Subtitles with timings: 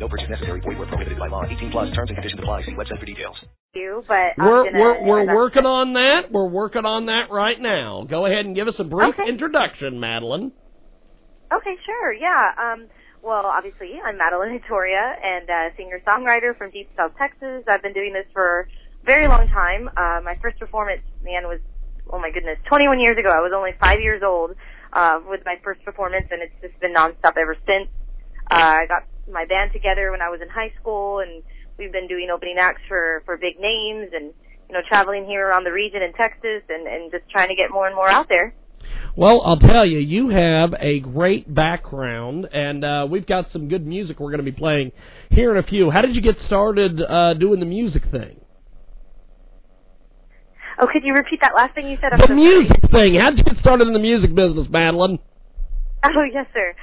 [0.00, 0.60] No purchase necessary.
[0.60, 1.44] Void where prohibited by law.
[1.44, 2.64] 18 plus terms and conditions apply.
[2.64, 3.36] See website for details.
[3.74, 6.32] you, but We're gonna, we're we're working on that.
[6.32, 8.06] We're working on that right now.
[8.08, 9.28] Go ahead and give us a brief Okay.
[9.28, 10.52] introduction, Madeline.
[11.52, 12.54] Okay, sure, yeah.
[12.56, 12.86] Um,
[13.22, 17.64] well, obviously, I'm Madeline Victoria and uh, singer-songwriter from Deep South Texas.
[17.68, 18.68] I've been doing this for
[19.02, 19.88] a very long time.
[19.88, 21.58] Uh, my first performance, man, was
[22.12, 23.28] oh my goodness, 21 years ago.
[23.28, 24.52] I was only five years old
[24.94, 27.90] uh, with my first performance, and it's just been nonstop ever since.
[28.50, 31.42] Uh, I got my band together when I was in high school, and
[31.78, 34.32] we've been doing opening acts for for big names, and
[34.68, 37.70] you know, traveling here around the region in Texas, and and just trying to get
[37.70, 38.54] more and more out there.
[39.16, 43.84] Well, I'll tell you, you have a great background, and uh, we've got some good
[43.86, 44.92] music we're going to be playing
[45.30, 45.90] here in a few.
[45.90, 48.40] How did you get started uh, doing the music thing?
[50.80, 52.12] Oh, could you repeat that last thing you said?
[52.12, 52.40] I'm The so sorry.
[52.40, 53.14] music thing.
[53.20, 55.18] How did you get started in the music business, Madeline?
[56.02, 56.74] Oh, yes, sir.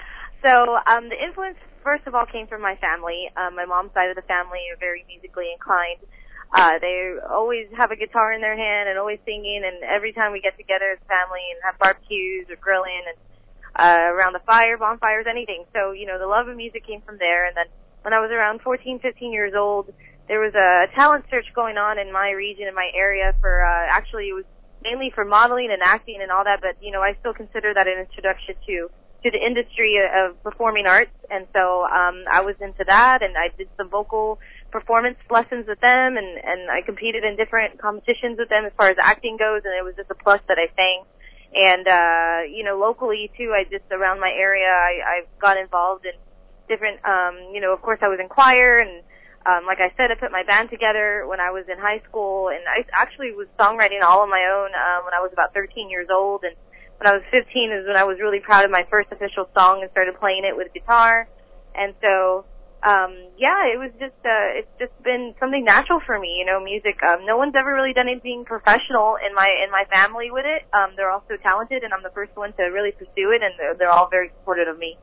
[0.43, 1.57] So, um, the influence,
[1.87, 3.31] first of all, came from my family.
[3.39, 6.03] Um, my mom's side of the family are very musically inclined.
[6.51, 10.35] Uh, they always have a guitar in their hand and always singing, and every time
[10.35, 13.17] we get together as family and have barbecues or grilling and,
[13.79, 15.63] uh, around the fire, bonfires, anything.
[15.71, 17.71] So, you know, the love of music came from there, and then
[18.03, 19.87] when I was around 14, 15 years old,
[20.27, 23.87] there was a talent search going on in my region, in my area for, uh,
[23.87, 24.43] actually it was
[24.83, 27.87] mainly for modeling and acting and all that, but, you know, I still consider that
[27.87, 28.91] an introduction to
[29.23, 31.13] to the industry of performing arts.
[31.29, 34.39] And so um I was into that and I did some vocal
[34.71, 38.89] performance lessons with them and and I competed in different competitions with them as far
[38.89, 39.61] as acting goes.
[39.65, 41.03] And it was just a plus that I sang.
[41.53, 46.05] And uh you know locally too I just around my area I I got involved
[46.05, 46.13] in
[46.69, 49.01] different um you know of course I was in choir and
[49.49, 52.49] um like I said I put my band together when I was in high school.
[52.53, 55.89] And I actually was songwriting all on my own um when I was about 13
[55.89, 56.43] years old.
[56.45, 56.53] And
[56.97, 59.81] when I was 15 is when I was really proud of my first official song
[59.81, 61.29] and started playing it with guitar.
[61.77, 62.45] And so,
[62.81, 66.57] um, yeah, it was just, uh, it's just been something natural for me, you know,
[66.57, 66.97] music.
[67.05, 70.65] Um, no one's ever really done anything professional in my, in my family with it.
[70.73, 73.53] Um, they're all so talented and I'm the first one to really pursue it and
[73.61, 74.97] they're, they're all very supportive of me.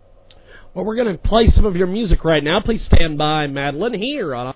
[0.74, 2.58] Well, we're going to play some of your music right now.
[2.58, 4.54] Please stand by, Madeline, here on.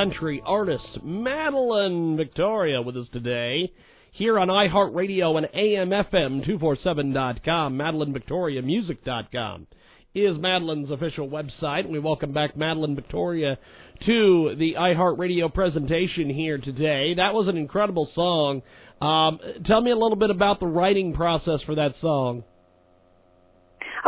[0.00, 3.70] Country artist Madeline Victoria with us today
[4.12, 9.66] here on iHeartRadio and AMFM247.com, MadelineVictoriaMusic.com
[10.14, 11.86] is Madeline's official website.
[11.86, 13.58] We welcome back Madeline Victoria
[14.06, 17.12] to the iHeartRadio presentation here today.
[17.12, 18.62] That was an incredible song.
[19.02, 22.44] Um, tell me a little bit about the writing process for that song.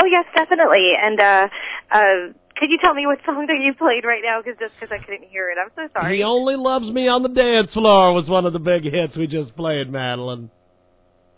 [0.00, 0.94] Oh yes, definitely.
[0.98, 1.48] And uh,
[1.90, 2.32] uh,
[2.62, 4.38] could you tell me what song that you played right now?
[4.38, 6.19] Because just because I couldn't hear it, I'm so sorry.
[6.19, 9.26] He only loves me on the dance floor was one of the big hits we
[9.26, 10.47] just played, Madeline.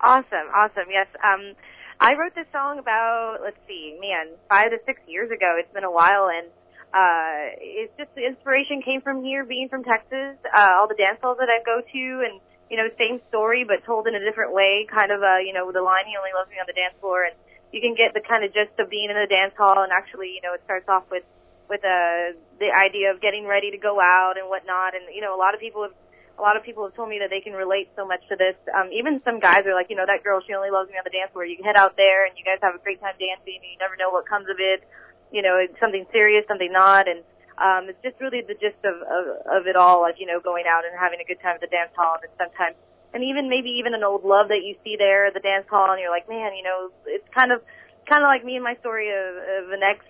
[0.05, 0.93] Awesome, awesome.
[0.93, 1.09] Yes.
[1.25, 1.57] Um,
[1.97, 5.57] I wrote this song about let's see, man, five to six years ago.
[5.57, 6.53] It's been a while, and
[6.93, 10.37] uh, it's just the inspiration came from here, being from Texas.
[10.45, 12.37] Uh, all the dance halls that I go to, and
[12.69, 14.85] you know, same story but told in a different way.
[14.93, 17.25] Kind of, uh, you know, the line "He only loves me on the dance floor,"
[17.25, 17.33] and
[17.75, 19.83] you can get the kind of gist of being in a dance hall.
[19.83, 21.27] And actually, you know, it starts off with
[21.67, 24.95] with uh, the idea of getting ready to go out and whatnot.
[24.95, 25.97] And you know, a lot of people have
[26.39, 28.59] a lot of people have told me that they can relate so much to this.
[28.75, 31.07] Um, even some guys are like, you know, that girl, she only loves me on
[31.07, 31.47] the dance floor.
[31.47, 33.95] You head out there and you guys have a great time dancing and you never
[33.95, 34.83] know what comes of it.
[35.31, 37.07] You know, it's something serious, something not.
[37.07, 37.23] And,
[37.55, 40.67] um, it's just really the gist of, of, of it all, like, you know, going
[40.67, 42.75] out and having a good time at the dance hall and sometimes,
[43.15, 45.95] and even maybe even an old love that you see there at the dance hall
[45.95, 47.63] and you're like, man, you know, it's kind of,
[48.11, 50.05] kind of like me and my story of, of an ex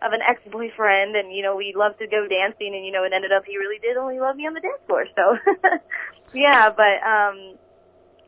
[0.00, 3.04] of an ex boyfriend and you know we loved to go dancing and you know
[3.04, 5.04] it ended up he really did only love me on the dance floor.
[5.12, 5.36] So
[6.32, 7.58] yeah but um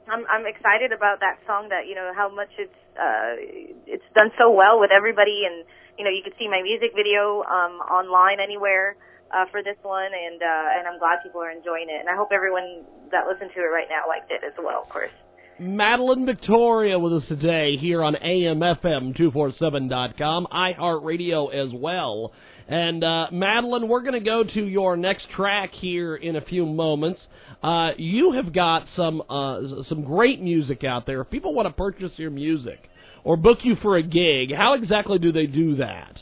[0.08, 3.40] i'm i'm excited about that song that you know how much it's uh
[3.86, 5.64] it's done so well with everybody and
[5.96, 8.96] you know you can see my music video um online anywhere
[9.32, 12.16] uh for this one and uh and i'm glad people are enjoying it and i
[12.16, 15.10] hope everyone that listened to it right now liked it as well of course
[15.58, 22.32] Madeline Victoria with us today here on AMFM247.com, iHeartRadio as well.
[22.68, 26.64] And uh, Madeline, we're going to go to your next track here in a few
[26.66, 27.20] moments.
[27.62, 31.20] Uh, you have got some uh, some great music out there.
[31.20, 32.88] If people want to purchase your music
[33.22, 36.18] or book you for a gig, how exactly do they do that?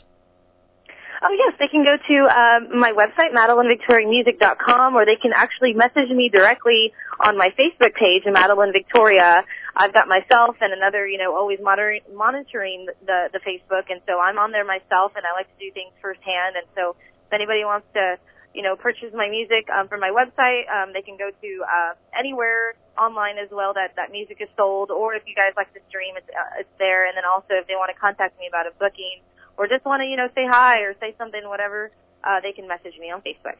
[1.21, 6.09] Oh yes, they can go to um, my website, MadelineVictoriaMusic.com, or they can actually message
[6.09, 9.45] me directly on my Facebook page, Madeline Victoria.
[9.77, 14.17] I've got myself and another, you know, always monitor- monitoring the the Facebook, and so
[14.17, 16.57] I'm on there myself, and I like to do things firsthand.
[16.57, 18.17] And so, if anybody wants to,
[18.57, 21.93] you know, purchase my music um, from my website, um, they can go to uh,
[22.17, 25.81] anywhere online as well that that music is sold, or if you guys like to
[25.87, 27.05] stream, it's uh, it's there.
[27.05, 29.21] And then also, if they want to contact me about a booking
[29.57, 31.91] or just want to, you know, say hi or say something, whatever,
[32.23, 33.57] uh, they can message me on Facebook.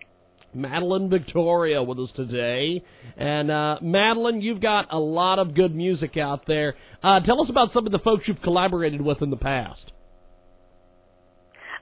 [0.53, 2.83] Madeline Victoria with us today.
[3.17, 6.75] And uh, Madeline, you've got a lot of good music out there.
[7.01, 9.91] Uh, tell us about some of the folks you've collaborated with in the past.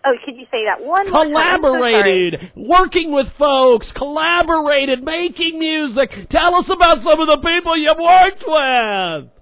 [0.05, 1.59] Oh, could you say that one more time?
[1.61, 6.29] So Collaborated, working with folks, collaborated, making music.
[6.29, 9.38] Tell us about some of the people you've worked with.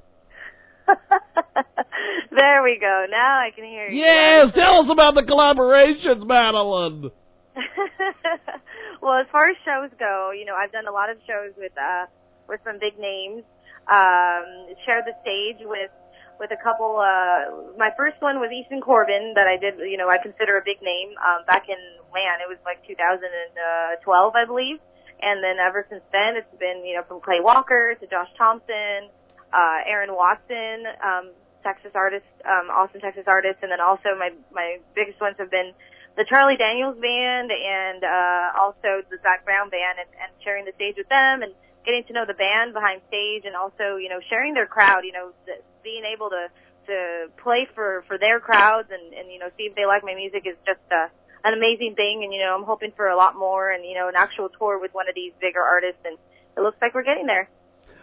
[2.32, 3.06] there we go.
[3.10, 4.00] Now I can hear you.
[4.00, 7.12] Yes, tell us about the collaborations, Madeline.
[9.02, 11.74] well, as far as shows go, you know, I've done a lot of shows with
[11.78, 12.06] uh
[12.48, 13.44] with some big names.
[13.88, 15.92] Um, shared the stage with
[16.40, 17.00] with a couple.
[17.00, 19.80] Uh, my first one was Easton Corbin that I did.
[19.80, 21.16] You know, I consider a big name.
[21.18, 21.80] Um, back in
[22.14, 24.80] man, it was like 2012, I believe.
[25.18, 29.10] And then ever since then, it's been you know from Clay Walker to Josh Thompson,
[29.54, 31.32] uh, Aaron Watson, um,
[31.64, 35.74] Texas artist, um, Austin, Texas artist, and then also my my biggest ones have been
[36.16, 40.74] the Charlie Daniels band and uh, also the Zac Brown band, and, and sharing the
[40.76, 41.54] stage with them and
[41.86, 45.14] getting to know the band behind stage, and also you know sharing their crowd, you
[45.14, 46.48] know, th- being able to
[46.88, 50.16] to play for for their crowds and and you know see if they like my
[50.16, 51.08] music is just uh,
[51.44, 54.08] an amazing thing, and you know I'm hoping for a lot more, and you know
[54.08, 56.18] an actual tour with one of these bigger artists, and
[56.58, 57.50] it looks like we're getting there.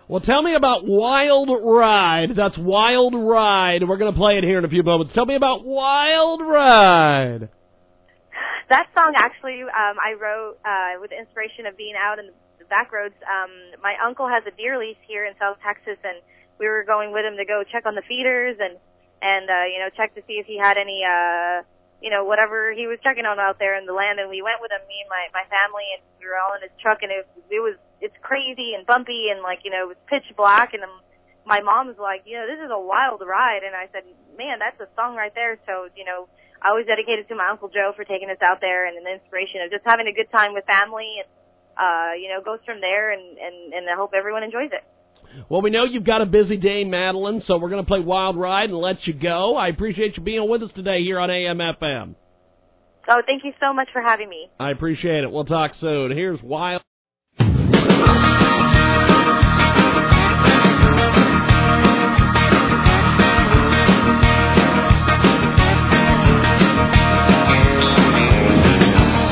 [0.06, 2.36] Well, tell me about Wild Ride.
[2.36, 3.88] That's Wild Ride.
[3.88, 5.14] We're going to play it here in a few moments.
[5.14, 7.48] Tell me about Wild Ride.
[8.68, 12.64] That song actually um, I wrote uh, with the inspiration of being out in the
[12.68, 13.16] back roads.
[13.24, 16.20] Um, my uncle has a deer lease here in South Texas, and
[16.60, 18.76] we were going with him to go check on the feeders and
[19.24, 21.64] and uh, you know check to see if he had any uh,
[22.04, 24.20] you know whatever he was checking on out there in the land.
[24.20, 26.60] And we went with him, me and my my family, and we were all in
[26.60, 29.96] his truck, and it it was it's crazy and bumpy and like you know it
[29.96, 31.00] was pitch black, and um,
[31.48, 34.04] my mom was like, you know, this is a wild ride, and I said,
[34.36, 35.56] man, that's a song right there.
[35.64, 36.28] So you know.
[36.64, 39.60] I was dedicated to my Uncle Joe for taking us out there and an inspiration
[39.60, 41.28] of just having a good time with family and
[41.76, 44.84] uh, you know, goes from there and, and, and I hope everyone enjoys it.
[45.48, 48.36] Well, we know you've got a busy day, Madeline, so we're going to play Wild
[48.36, 49.56] Ride and let you go.
[49.56, 52.14] I appreciate you being with us today here on AMFM.
[53.08, 54.48] Oh, thank you so much for having me.
[54.58, 55.30] I appreciate it.
[55.30, 56.10] We'll talk soon.
[56.10, 56.82] Here's Wild.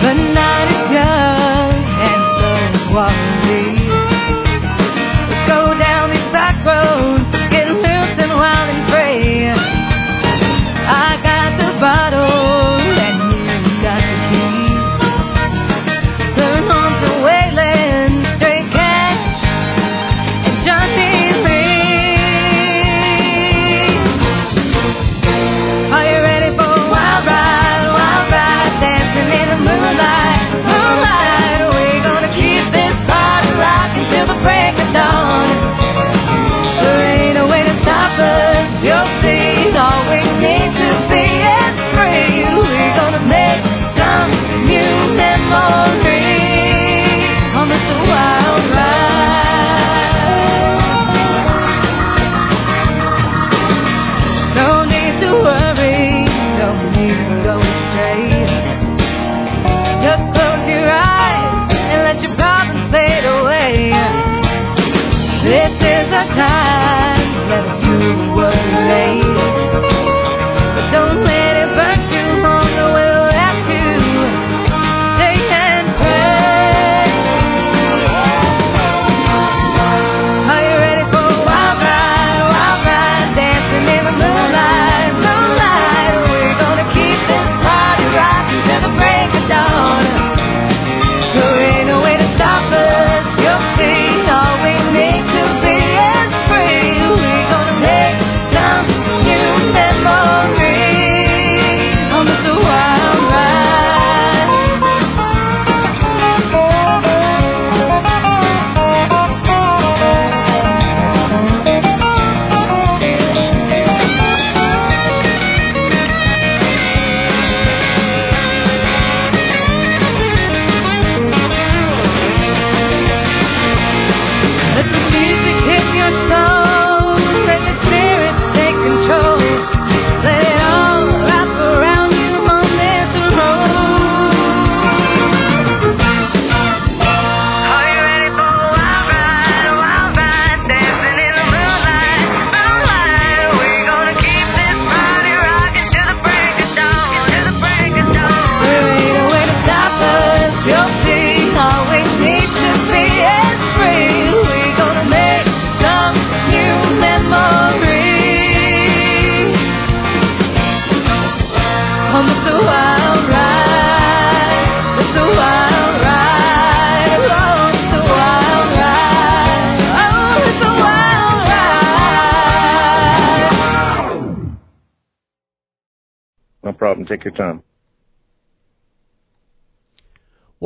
[0.02, 3.21] The night is young and so is Wallaby.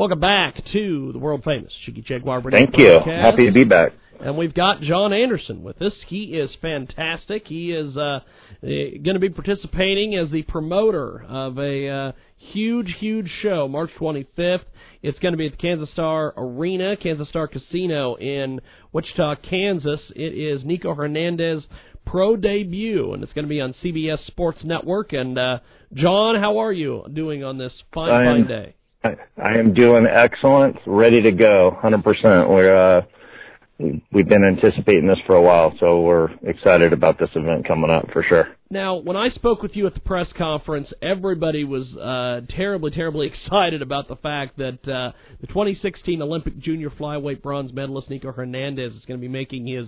[0.07, 2.91] Welcome back to the world famous Jiggy Jaguar Radio Thank you.
[2.91, 3.25] broadcast.
[3.25, 3.91] Happy to be back.
[4.21, 5.95] And we've got John Anderson with us.
[6.07, 7.49] He is fantastic.
[7.49, 8.21] He is uh,
[8.63, 14.61] going to be participating as the promoter of a uh, huge, huge show, March 25th.
[15.03, 18.61] It's going to be at the Kansas Star Arena, Kansas Star Casino in
[18.93, 19.99] Wichita, Kansas.
[20.15, 21.65] It is Nico Hernandez
[22.07, 25.13] pro debut, and it's going to be on CBS Sports Network.
[25.13, 25.59] And uh,
[25.93, 28.76] John, how are you doing on this fine, I am- fine day?
[29.05, 32.49] I, am doing excellent, ready to go, 100%.
[32.49, 33.03] We're, uh,
[33.79, 38.07] we've been anticipating this for a while, so we're excited about this event coming up
[38.13, 38.49] for sure.
[38.69, 43.31] Now, when I spoke with you at the press conference, everybody was uh, terribly, terribly
[43.45, 48.93] excited about the fact that uh, the 2016 Olympic junior flyweight bronze medalist Nico Hernandez
[48.95, 49.87] is going to be making his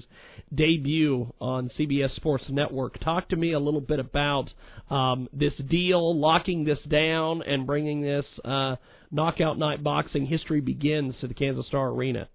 [0.55, 3.01] debut on CBS Sports Network.
[3.01, 4.51] Talk to me a little bit about
[4.91, 8.77] um, this deal, locking this down, and bringing this uh,
[9.11, 12.29] Knockout Night Boxing History Begins to the Kansas Star Arena.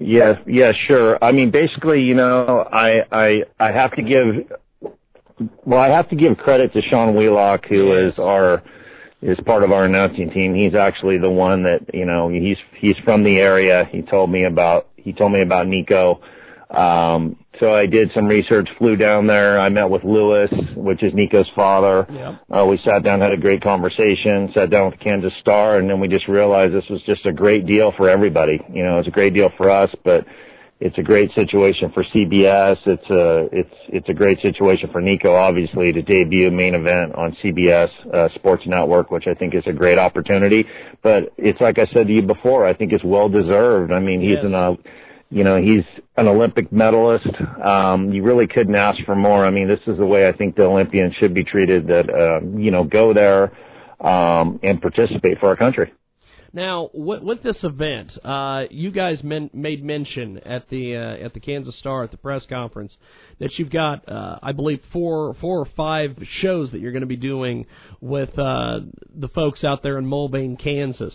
[0.00, 1.22] Yeah, yeah, sure.
[1.22, 4.90] I mean, basically, you know, I I I have to give
[5.64, 8.62] well, I have to give credit to Sean Wheelock, who is our
[9.22, 10.54] is part of our announcing team.
[10.54, 13.86] He's actually the one that you know he's he's from the area.
[13.90, 16.20] He told me about he told me about Nico.
[16.70, 19.60] Um, so I did some research, flew down there.
[19.60, 22.06] I met with Lewis, which is Nico's father.
[22.50, 25.90] Uh, we sat down, had a great conversation, sat down with the Kansas Star, and
[25.90, 28.58] then we just realized this was just a great deal for everybody.
[28.72, 30.24] You know, it's a great deal for us, but
[30.80, 32.78] it's a great situation for CBS.
[32.86, 37.36] It's a it's it's a great situation for Nico, obviously, to debut main event on
[37.44, 40.64] CBS uh, Sports Network, which I think is a great opportunity.
[41.02, 43.92] But it's like I said to you before, I think it's well deserved.
[43.92, 44.44] I mean, he's Yes.
[44.44, 44.72] an uh,
[45.30, 45.84] you know he's
[46.16, 47.28] an Olympic medalist.
[47.64, 49.46] Um, you really couldn't ask for more.
[49.46, 51.86] I mean, this is the way I think the Olympians should be treated.
[51.86, 53.52] That uh, you know go there
[54.06, 55.92] um, and participate for our country.
[56.52, 61.32] Now, with, with this event, uh, you guys men, made mention at the uh, at
[61.32, 62.92] the Kansas Star at the press conference
[63.38, 67.06] that you've got, uh, I believe, four four or five shows that you're going to
[67.06, 67.66] be doing
[68.00, 68.80] with uh,
[69.14, 71.14] the folks out there in Mulvane, Kansas.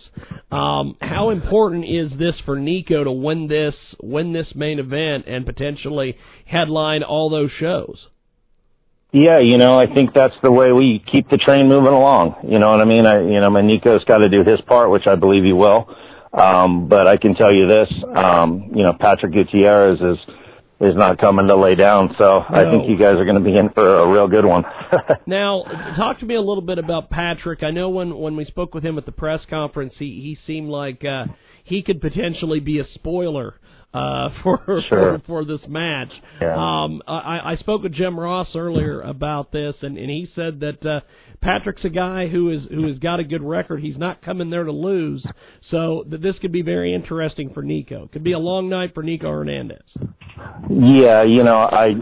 [0.50, 5.44] Um, how important is this for Nico to win this win this main event and
[5.44, 7.98] potentially headline all those shows?
[9.12, 12.36] Yeah, you know, I think that's the way we keep the train moving along.
[12.48, 13.06] You know what I mean?
[13.06, 15.88] I, you know, my Nico's got to do his part, which I believe he will.
[16.32, 20.18] Um, but I can tell you this, um, you know, Patrick Gutierrez is,
[20.80, 22.14] is not coming to lay down.
[22.18, 24.64] So I think you guys are going to be in for a real good one.
[25.26, 25.64] Now,
[25.96, 27.62] talk to me a little bit about Patrick.
[27.62, 30.68] I know when when we spoke with him at the press conference, he he seemed
[30.68, 31.24] like uh,
[31.64, 33.54] he could potentially be a spoiler
[33.94, 35.18] uh, for, Sure.
[35.18, 36.12] for for this match.
[36.40, 36.54] Yeah.
[36.56, 40.84] Um, I, I spoke with Jim Ross earlier about this, and, and he said that
[40.84, 41.00] uh,
[41.40, 43.80] Patrick's a guy who is who has got a good record.
[43.80, 45.24] He's not coming there to lose,
[45.70, 48.08] so that this could be very interesting for Nico.
[48.12, 49.82] Could be a long night for Nico Hernandez.
[50.68, 51.94] Yeah, you know, I,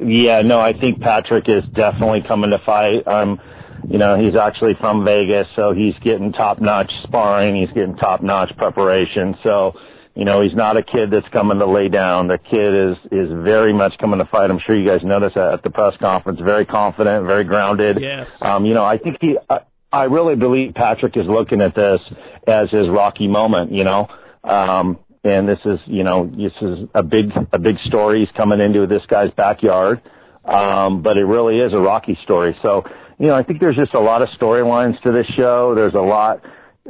[0.00, 3.06] yeah, no, I think Patrick is definitely coming to fight.
[3.06, 3.40] Um,
[3.88, 7.56] you know, he's actually from Vegas, so he's getting top notch sparring.
[7.56, 9.36] He's getting top notch preparation.
[9.42, 9.72] So,
[10.18, 12.26] you know, he's not a kid that's coming to lay down.
[12.26, 14.50] The kid is, is very much coming to fight.
[14.50, 16.40] I'm sure you guys noticed that at the press conference.
[16.42, 17.98] Very confident, very grounded.
[18.00, 18.26] Yes.
[18.42, 19.60] Um, you know, I think he, I,
[19.92, 22.00] I really believe Patrick is looking at this
[22.48, 24.08] as his Rocky moment, you know.
[24.42, 28.26] Um, and this is, you know, this is a big, a big story.
[28.26, 30.02] He's coming into this guy's backyard.
[30.44, 32.56] Um, but it really is a Rocky story.
[32.60, 32.82] So,
[33.20, 35.74] you know, I think there's just a lot of storylines to this show.
[35.76, 36.40] There's a lot,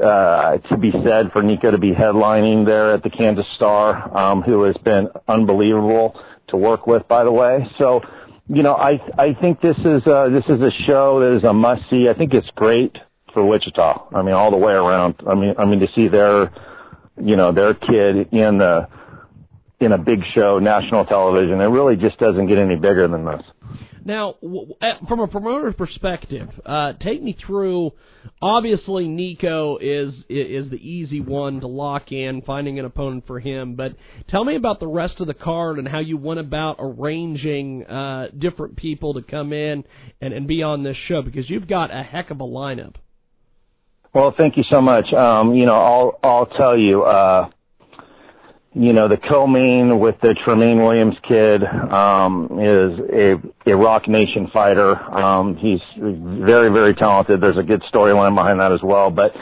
[0.02, 4.42] uh, to be said for Nico to be headlining there at the Kansas Star, um,
[4.42, 7.66] who has been unbelievable to work with, by the way.
[7.78, 8.00] So,
[8.48, 11.52] you know, I, I think this is, uh, this is a show that is a
[11.52, 12.08] must see.
[12.08, 12.96] I think it's great
[13.34, 14.08] for Wichita.
[14.14, 15.16] I mean, all the way around.
[15.28, 16.52] I mean, I mean, to see their,
[17.20, 18.88] you know, their kid in the,
[19.80, 23.42] in a big show, national television, it really just doesn't get any bigger than this.
[24.08, 24.72] Now, w-
[25.06, 27.92] from a promoter's perspective, uh, take me through.
[28.40, 33.74] Obviously, Nico is is the easy one to lock in, finding an opponent for him.
[33.74, 33.96] But
[34.30, 38.28] tell me about the rest of the card and how you went about arranging uh,
[38.36, 39.84] different people to come in
[40.22, 42.94] and, and be on this show because you've got a heck of a lineup.
[44.14, 45.12] Well, thank you so much.
[45.12, 47.02] Um, you know, I'll I'll tell you.
[47.02, 47.50] Uh,
[48.74, 54.48] you know, the co-main with the Tremaine Williams kid um, is a, a Roc Nation
[54.52, 54.94] fighter.
[54.94, 57.40] Um, he's very, very talented.
[57.40, 59.10] There's a good storyline behind that as well.
[59.10, 59.32] But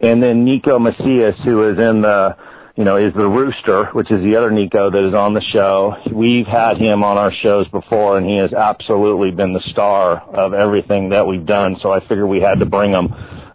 [0.00, 2.36] and then Nico Macias, who is in the,
[2.76, 5.94] you know, is the Rooster, which is the other Nico that is on the show.
[6.12, 10.52] We've had him on our shows before, and he has absolutely been the star of
[10.52, 11.76] everything that we've done.
[11.82, 13.12] So I figured we had to bring him.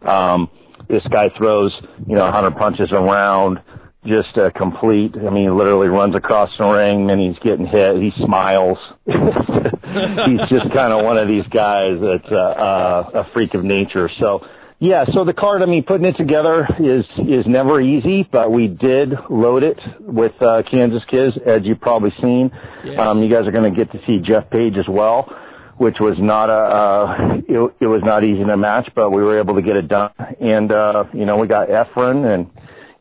[0.07, 0.49] Um,
[0.89, 1.71] this guy throws,
[2.07, 3.59] you know, 100 punches around
[4.05, 5.13] just a complete.
[5.15, 7.97] I mean, he literally runs across the ring and he's getting hit.
[7.97, 8.77] He smiles.
[9.05, 14.09] he's just kind of one of these guys that's uh, uh, a freak of nature.
[14.19, 14.39] So,
[14.79, 15.03] yeah.
[15.13, 19.09] So the card, I mean, putting it together is is never easy, but we did
[19.29, 22.51] load it with uh, Kansas kids, as you've probably seen.
[22.85, 22.97] Yes.
[22.97, 25.29] Um, you guys are going to get to see Jeff Page as well.
[25.75, 29.39] Which was not a, uh, it, it was not easy to match, but we were
[29.39, 30.11] able to get it done.
[30.41, 32.51] And, uh, you know, we got Efren and,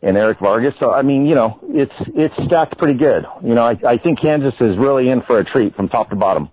[0.02, 0.74] and Eric Vargas.
[0.78, 3.24] So I mean, you know, it's it's stacked pretty good.
[3.42, 6.16] You know, I, I think Kansas is really in for a treat from top to
[6.16, 6.50] bottom.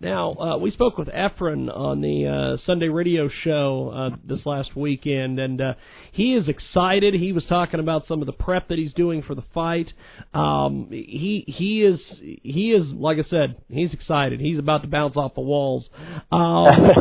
[0.00, 4.76] Now, uh, we spoke with Efren on the uh, Sunday radio show uh, this last
[4.76, 5.74] weekend, and uh,
[6.12, 7.14] he is excited.
[7.14, 9.88] He was talking about some of the prep that he's doing for the fight.
[10.32, 14.38] Um, he he is he is like I said, he's excited.
[14.38, 15.84] He's about to bounce off the walls.
[16.30, 16.68] Um,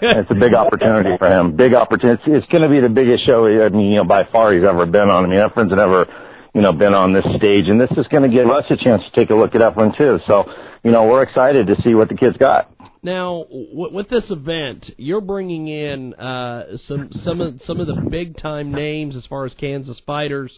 [0.00, 1.54] it's a big opportunity for him.
[1.54, 2.22] Big opportunity.
[2.24, 3.44] It's, it's going to be the biggest show.
[3.44, 5.26] I mean, you know, by far he's ever been on.
[5.26, 6.06] I mean, Efren's never,
[6.54, 9.02] you know, been on this stage, and this is going to give us a chance
[9.04, 10.18] to take a look at Efren too.
[10.26, 10.48] So,
[10.88, 12.72] you know, we're excited to see what the kid's got.
[13.02, 18.08] Now, w- with this event, you're bringing in uh, some some of some of the
[18.10, 20.50] big time names as far as Kansas fighters,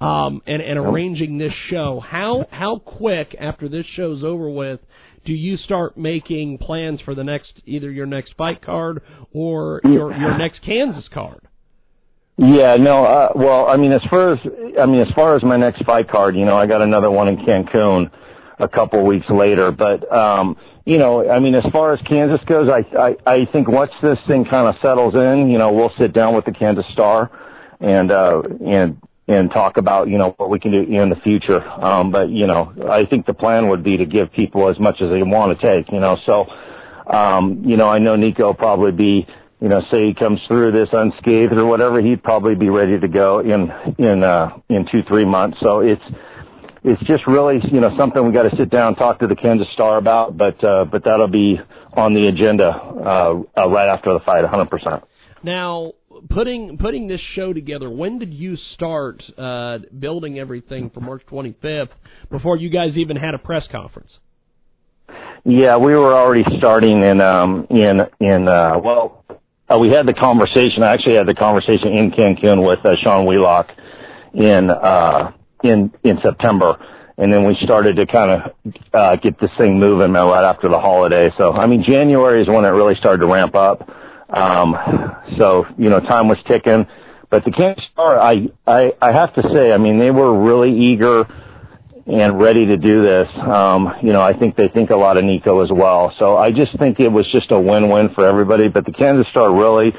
[0.00, 2.02] um, and and arranging this show.
[2.04, 4.80] How how quick after this show's over with
[5.24, 9.00] do you start making plans for the next either your next fight card
[9.32, 11.40] or your your next Kansas card?
[12.36, 14.38] Yeah, no, uh, well, I mean, as far as,
[14.80, 17.26] I mean, as far as my next fight card, you know, I got another one
[17.26, 18.10] in Cancun
[18.58, 22.68] a couple weeks later, but, um, you know, I mean, as far as Kansas goes,
[22.68, 26.12] I, I, I think once this thing kind of settles in, you know, we'll sit
[26.12, 27.30] down with the Kansas Star
[27.80, 31.62] and, uh, and, and talk about, you know, what we can do in the future.
[31.62, 35.02] Um, but, you know, I think the plan would be to give people as much
[35.02, 36.46] as they want to take, you know, so,
[37.12, 39.26] um, you know, I know Nico probably be,
[39.60, 43.08] you know, say he comes through this unscathed or whatever, he'd probably be ready to
[43.08, 45.58] go in in uh, in two three months.
[45.60, 46.02] So it's
[46.84, 49.36] it's just really you know something we got to sit down and talk to the
[49.36, 51.58] Kansas Star about, but uh, but that'll be
[51.92, 55.02] on the agenda uh, uh, right after the fight, 100%.
[55.42, 55.92] Now,
[56.30, 61.90] putting putting this show together, when did you start uh, building everything for March 25th
[62.30, 64.10] before you guys even had a press conference?
[65.44, 69.24] Yeah, we were already starting in um in in uh well
[69.70, 70.82] uh, we had the conversation.
[70.82, 73.68] I actually had the conversation in Cancun with uh, Sean Wheelock
[74.34, 76.76] in uh, in in September,
[77.16, 80.68] and then we started to kind of uh, get this thing moving uh, right after
[80.68, 81.30] the holiday.
[81.36, 83.88] So I mean, January is when it really started to ramp up.
[84.30, 84.76] Um,
[85.38, 86.86] so you know, time was ticking.
[87.30, 90.72] But the Kansas Star, I I I have to say, I mean, they were really
[90.72, 91.24] eager
[92.08, 93.28] and ready to do this.
[93.36, 96.14] Um, you know, I think they think a lot of Nico as well.
[96.18, 98.68] So I just think it was just a win-win for everybody.
[98.68, 99.92] But the Kansas Star really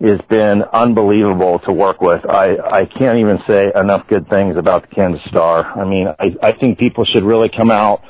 [0.00, 2.24] has been unbelievable to work with.
[2.28, 5.64] I, I can't even say enough good things about the Kansas Star.
[5.78, 8.02] I mean, I, I think people should really come out,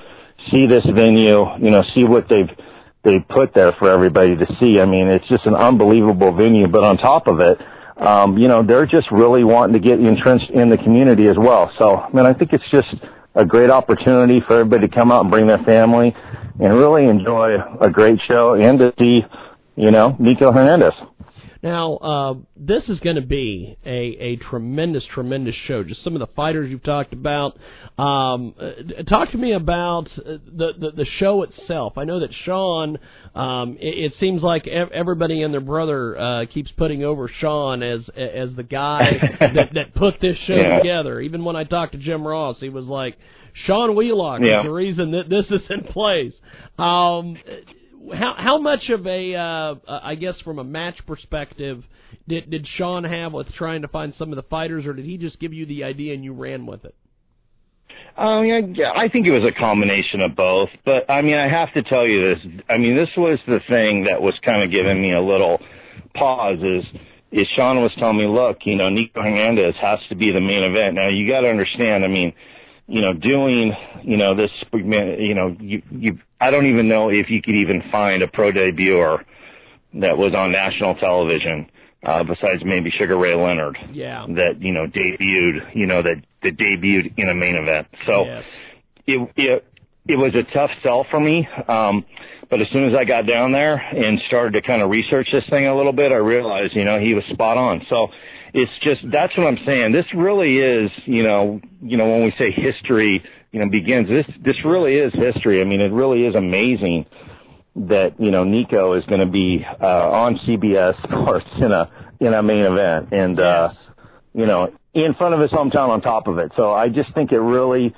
[0.50, 2.50] see this venue, you know, see what they've,
[3.02, 4.78] they put there for everybody to see.
[4.80, 6.68] I mean, it's just an unbelievable venue.
[6.68, 7.58] But on top of it,
[8.00, 11.70] um, you know, they're just really wanting to get entrenched in the community as well.
[11.78, 12.88] So, I mean, I think it's just,
[13.34, 16.14] a great opportunity for everybody to come out and bring their family
[16.60, 19.20] and really enjoy a great show and to see,
[19.76, 20.92] you know, Nico Hernandez.
[21.62, 25.84] Now, uh, this is going to be a, a tremendous, tremendous show.
[25.84, 27.58] Just some of the fighters you've talked about.
[27.98, 31.98] Um, uh, talk to me about the, the, the show itself.
[31.98, 32.98] I know that Sean.
[33.34, 38.00] Um, it, it seems like everybody and their brother uh, keeps putting over Sean as
[38.16, 39.02] as the guy
[39.40, 40.78] that, that put this show yeah.
[40.78, 41.20] together.
[41.20, 43.16] Even when I talked to Jim Ross, he was like,
[43.66, 44.60] "Sean Wheelock yeah.
[44.60, 46.32] is the reason that this is in place."
[46.78, 47.36] Um,
[48.14, 51.82] how how much of a uh, uh, I guess from a match perspective
[52.28, 55.18] did did Sean have with trying to find some of the fighters, or did he
[55.18, 56.94] just give you the idea and you ran with it?
[58.16, 60.68] Um, yeah, I think it was a combination of both.
[60.84, 62.62] But I mean, I have to tell you this.
[62.68, 65.58] I mean, this was the thing that was kind of giving me a little
[66.14, 66.58] pause.
[66.58, 66.84] Is
[67.32, 70.64] is Sean was telling me, look, you know, Nico Hernandez has to be the main
[70.64, 70.94] event.
[70.96, 72.04] Now you got to understand.
[72.04, 72.32] I mean,
[72.90, 73.72] you know, doing,
[74.02, 77.84] you know, this, you know, you, you, I don't even know if you could even
[77.92, 79.18] find a pro debuter
[79.94, 81.70] that was on national television,
[82.04, 83.78] uh, besides maybe Sugar Ray Leonard.
[83.92, 84.26] Yeah.
[84.28, 87.86] That, you know, debuted, you know, that, that debuted in a main event.
[88.06, 88.44] So yes.
[89.06, 89.66] it, it,
[90.08, 91.46] it was a tough sell for me.
[91.68, 92.04] Um,
[92.50, 95.44] but as soon as I got down there and started to kind of research this
[95.48, 97.86] thing a little bit, I realized, you know, he was spot on.
[97.88, 98.08] So,
[98.52, 99.92] it's just that's what I'm saying.
[99.92, 104.08] This really is, you know, you know when we say history, you know, begins.
[104.08, 105.60] This this really is history.
[105.60, 107.06] I mean, it really is amazing
[107.76, 112.34] that you know Nico is going to be uh, on CBS Sports in a in
[112.34, 113.72] a main event, and uh,
[114.34, 116.52] you know, in front of his hometown on top of it.
[116.56, 117.94] So I just think it really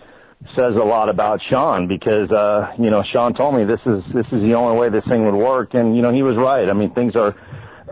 [0.57, 4.27] says a lot about Sean because uh, you know Sean told me this is this
[4.27, 6.69] is the only way this thing would work, and you know he was right.
[6.69, 7.35] I mean things are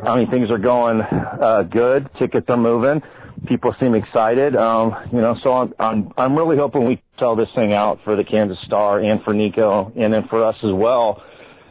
[0.07, 2.09] I mean, things are going uh, good.
[2.19, 3.03] Tickets are moving.
[3.47, 4.55] People seem excited.
[4.57, 8.17] Um, you know, so I'm, I'm I'm really hoping we sell this thing out for
[8.17, 11.23] the Kansas Star and for Nico, and then for us as well.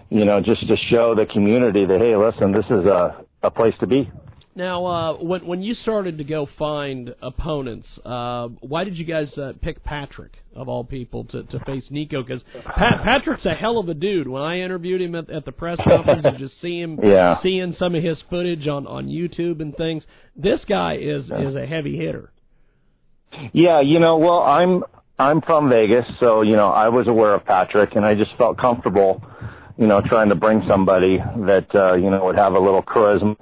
[0.09, 3.73] You know, just to show the community that hey, listen, this is a a place
[3.79, 4.09] to be.
[4.55, 9.29] Now, uh, when when you started to go find opponents, uh, why did you guys
[9.37, 12.23] uh, pick Patrick of all people to, to face Nico?
[12.23, 14.27] Because Pat, Patrick's a hell of a dude.
[14.27, 17.35] When I interviewed him at, at the press conference and just see him, yeah.
[17.43, 20.03] seeing some of his footage on on YouTube and things,
[20.35, 22.31] this guy is is a heavy hitter.
[23.53, 24.83] Yeah, you know, well, I'm
[25.19, 28.57] I'm from Vegas, so you know I was aware of Patrick, and I just felt
[28.57, 29.23] comfortable,
[29.77, 33.35] you know, trying to bring somebody that uh, you know would have a little charisma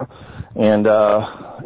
[0.58, 1.20] and uh,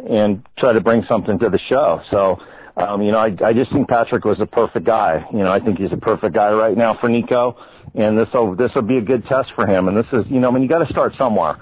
[0.07, 2.01] and try to bring something to the show.
[2.11, 2.37] So,
[2.77, 5.25] um, you know, I, I just think Patrick was a perfect guy.
[5.33, 7.57] You know, I think he's a perfect guy right now for Nico,
[7.95, 9.87] and this will this will be a good test for him.
[9.87, 11.57] And this is, you know, I mean, you got to start somewhere.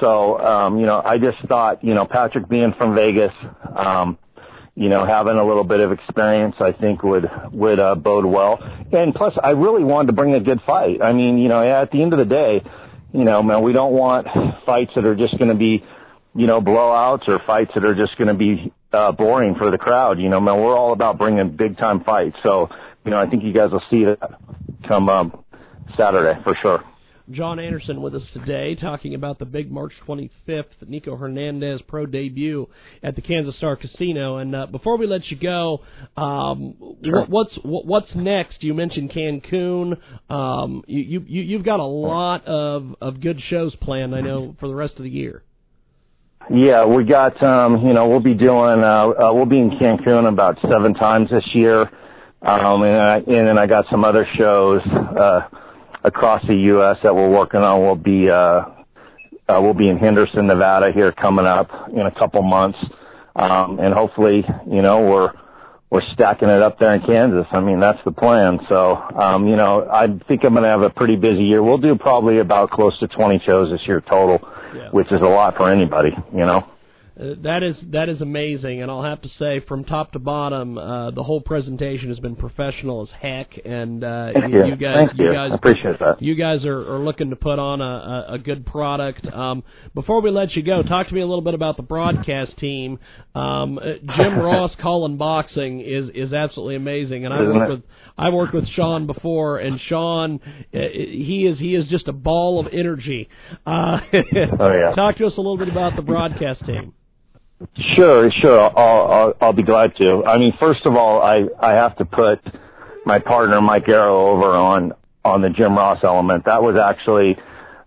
[0.00, 3.32] So, um, you know, I just thought, you know, Patrick being from Vegas,
[3.76, 4.18] um,
[4.74, 8.58] you know, having a little bit of experience, I think would would uh, bode well.
[8.92, 11.00] And plus, I really wanted to bring a good fight.
[11.00, 12.62] I mean, you know, at the end of the day,
[13.12, 14.26] you know, man, we don't want
[14.66, 15.84] fights that are just going to be
[16.34, 19.78] you know, blowouts or fights that are just going to be uh, boring for the
[19.78, 20.18] crowd.
[20.18, 22.36] You know, man, we're all about bringing big time fights.
[22.42, 22.68] So,
[23.04, 24.18] you know, I think you guys will see that
[24.86, 25.44] come um,
[25.96, 26.82] Saturday for sure.
[27.30, 32.68] John Anderson with us today, talking about the big March 25th Nico Hernandez pro debut
[33.02, 34.36] at the Kansas Star Casino.
[34.36, 35.80] And uh, before we let you go,
[36.18, 37.24] um, Sure.
[37.24, 38.62] what's what's next?
[38.62, 39.96] You mentioned Cancun.
[40.28, 44.14] Um, you, you you've got a lot of of good shows planned.
[44.14, 45.42] I know for the rest of the year.
[46.50, 50.28] Yeah, we got um, you know, we'll be doing uh, uh we'll be in Cancun
[50.28, 51.82] about seven times this year.
[52.42, 55.48] Um and I and then I got some other shows uh
[56.04, 57.80] across the US that we're working on.
[57.82, 58.34] We'll be uh
[59.48, 62.78] uh we'll be in Henderson, Nevada here coming up in a couple months.
[63.34, 65.32] Um and hopefully, you know, we're
[65.94, 67.46] we're stacking it up there in Kansas.
[67.52, 68.58] I mean, that's the plan.
[68.68, 71.62] So, um, you know, I think I'm going to have a pretty busy year.
[71.62, 74.40] We'll do probably about close to 20 shows this year total,
[74.74, 74.88] Yeah.
[74.90, 76.66] which is a lot for anybody, you know.
[77.18, 80.76] Uh, that is that is amazing, and I'll have to say, from top to bottom,
[80.76, 84.66] uh, the whole presentation has been professional as heck, and uh, you, you.
[84.66, 85.32] you guys, Thank you.
[85.32, 86.16] guys, I appreciate that.
[86.20, 89.24] you guys are, are looking to put on a, a, a good product.
[89.32, 89.62] Um,
[89.94, 92.98] before we let you go, talk to me a little bit about the broadcast team.
[93.36, 93.82] Um, uh,
[94.16, 97.82] Jim Ross calling boxing is is absolutely amazing, and I worked with
[98.18, 100.40] I worked with Sean before, and Sean
[100.74, 103.28] uh, he is he is just a ball of energy.
[103.64, 104.00] Uh,
[104.58, 104.94] Oh, yeah.
[104.94, 106.92] Talk to us a little bit about the broadcast team.
[107.96, 108.60] Sure, sure.
[108.60, 110.24] I'll, I'll, I'll be glad to.
[110.24, 112.40] I mean, first of all, I, I have to put
[113.06, 114.92] my partner Mike Arrow over on,
[115.24, 116.44] on the Jim Ross element.
[116.46, 117.36] That was actually,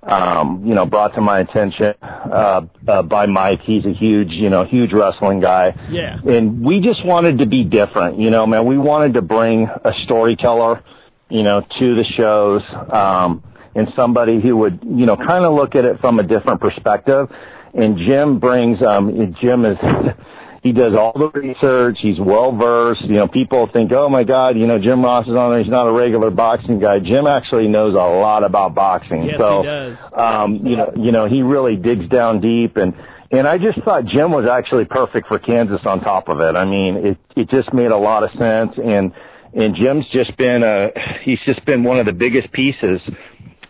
[0.03, 3.59] um, you know, brought to my attention, uh, uh, by Mike.
[3.65, 5.73] He's a huge, you know, huge wrestling guy.
[5.89, 6.17] Yeah.
[6.25, 8.65] And we just wanted to be different, you know, man.
[8.65, 10.83] We wanted to bring a storyteller,
[11.29, 12.61] you know, to the shows,
[12.91, 13.43] um,
[13.75, 17.29] and somebody who would, you know, kind of look at it from a different perspective.
[17.77, 19.77] And Jim brings, um, Jim is,
[20.63, 21.97] he does all the research.
[22.01, 23.03] He's well versed.
[23.03, 25.61] You know, people think, oh my God, you know, Jim Ross is on there.
[25.61, 26.97] He's not a regular boxing guy.
[26.99, 29.25] Jim actually knows a lot about boxing.
[29.25, 29.97] Yes, so, he does.
[30.17, 32.93] um, you know, you know, he really digs down deep and,
[33.29, 36.55] and I just thought Jim was actually perfect for Kansas on top of it.
[36.55, 39.11] I mean, it, it just made a lot of sense and,
[39.53, 40.89] and Jim's just been a,
[41.23, 43.01] he's just been one of the biggest pieces,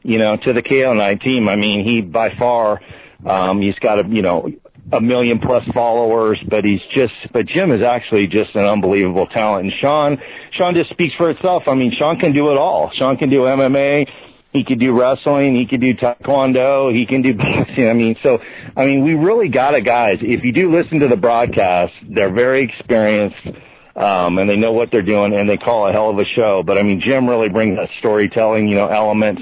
[0.03, 1.49] you know, to the KO Night team.
[1.49, 2.79] I mean, he by far,
[3.25, 4.49] um, he's got a, you know,
[4.93, 9.65] a million plus followers, but he's just, but Jim is actually just an unbelievable talent.
[9.65, 10.17] And Sean,
[10.53, 11.63] Sean just speaks for itself.
[11.67, 12.91] I mean, Sean can do it all.
[12.97, 14.08] Sean can do MMA.
[14.53, 15.56] He could do wrestling.
[15.56, 16.93] He could do taekwondo.
[16.93, 17.89] He can do boxing.
[17.89, 18.38] I mean, so,
[18.75, 20.17] I mean, we really got it, guys.
[20.21, 23.58] If you do listen to the broadcast, they're very experienced.
[23.95, 26.62] Um, and they know what they're doing and they call a hell of a show.
[26.63, 29.39] But I mean, Jim really brings that storytelling, you know, element.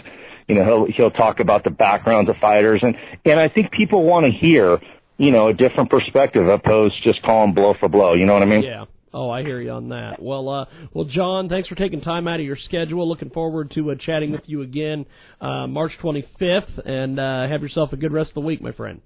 [0.48, 4.04] You know, he'll, he'll talk about the backgrounds of fighters and, and I think people
[4.04, 4.80] want to hear,
[5.18, 8.14] you know, a different perspective opposed to just calling blow for blow.
[8.14, 8.64] You know what I mean?
[8.64, 8.86] Yeah.
[9.16, 10.22] Oh, I hear you on that.
[10.22, 13.08] Well, uh, well, John, thanks for taking time out of your schedule.
[13.08, 15.06] Looking forward to uh, chatting with you again
[15.40, 19.00] uh, March 25th, and uh, have yourself a good rest of the week, my friend.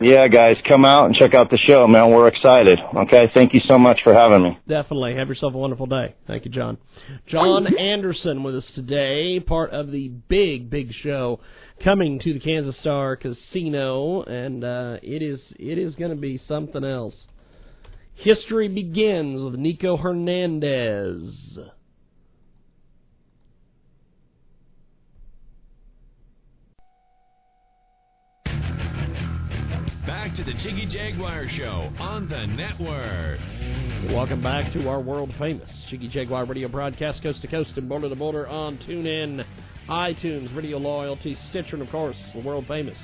[0.00, 2.10] Yeah, guys, come out and check out the show, man.
[2.10, 2.78] We're excited.
[2.94, 3.30] Okay.
[3.34, 4.58] Thank you so much for having me.
[4.68, 5.16] Definitely.
[5.16, 6.14] Have yourself a wonderful day.
[6.28, 6.78] Thank you, John.
[7.26, 11.40] John Anderson with us today, part of the big, big show
[11.82, 16.40] coming to the Kansas Star Casino, and uh, it is it is going to be
[16.46, 17.14] something else.
[18.14, 21.22] History begins with Nico Hernandez.
[30.08, 33.38] Back to the Jiggy Jaguar Show on the network.
[34.10, 38.08] Welcome back to our world famous Jiggy Jaguar radio broadcast, coast to coast and border
[38.08, 39.44] to border on TuneIn,
[39.90, 42.96] iTunes, Radio Loyalty, Stitcher, and of course, the world famous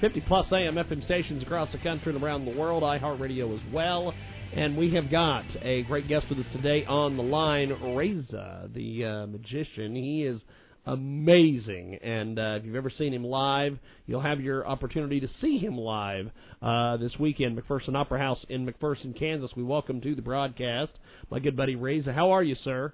[0.00, 4.12] 50 plus AM FM stations across the country and around the world, iHeartRadio as well.
[4.52, 9.04] And we have got a great guest with us today on the line, Reza, the
[9.04, 9.94] uh, magician.
[9.94, 10.40] He is
[10.86, 15.58] amazing, and uh, if you've ever seen him live, you'll have your opportunity to see
[15.58, 16.30] him live
[16.62, 19.50] uh, this weekend, McPherson Opera House in McPherson, Kansas.
[19.56, 20.92] We welcome to the broadcast
[21.30, 22.12] my good buddy Reza.
[22.12, 22.92] How are you, sir?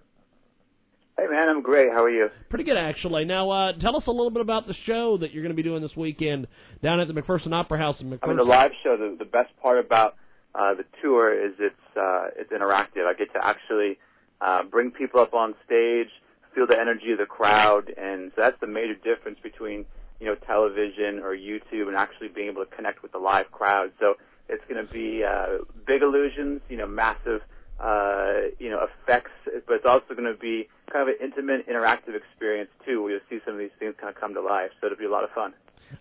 [1.19, 1.91] Hey man, I'm great.
[1.91, 2.29] How are you?
[2.51, 3.25] Pretty good, actually.
[3.25, 5.63] Now, uh, tell us a little bit about the show that you're going to be
[5.63, 6.47] doing this weekend
[6.83, 8.19] down at the McPherson Opera House in McPherson.
[8.25, 8.97] I mean, the live show.
[8.99, 10.17] The, the best part about
[10.55, 13.07] uh, the tour is it's uh, it's interactive.
[13.07, 13.99] I get to actually
[14.43, 16.11] uh, bring people up on stage,
[16.57, 19.85] feel the energy of the crowd, and so that's the major difference between
[20.19, 23.93] you know television or YouTube and actually being able to connect with the live crowd.
[24.01, 24.15] So
[24.49, 27.43] it's going to be uh, big illusions, you know, massive
[27.79, 29.33] uh, you know effects,
[29.67, 33.29] but it's also going to be kind of an intimate, interactive experience too, where you'll
[33.29, 34.71] see some of these things kind of come to life.
[34.81, 35.53] So it'll be a lot of fun.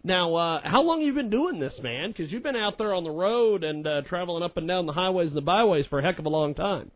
[0.03, 2.11] Now, uh, how long you been doing this, man?
[2.11, 4.93] Because you've been out there on the road and uh, traveling up and down the
[4.93, 6.91] highways and the byways for a heck of a long time.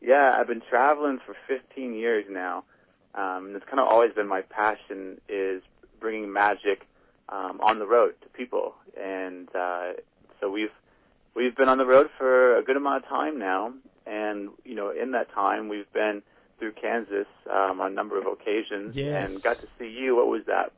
[0.00, 2.64] Yeah, I've been traveling for 15 years now.
[3.14, 5.62] Um, and it's kind of always been my passion is
[6.00, 6.86] bringing magic
[7.28, 9.92] um, on the road to people, and uh,
[10.40, 10.70] so we've
[11.34, 13.72] we've been on the road for a good amount of time now,
[14.06, 16.22] and you know in that time we've been
[16.58, 19.26] through Kansas um, on a number of occasions Yes.
[19.26, 20.14] and got to see you.
[20.16, 20.72] What was that?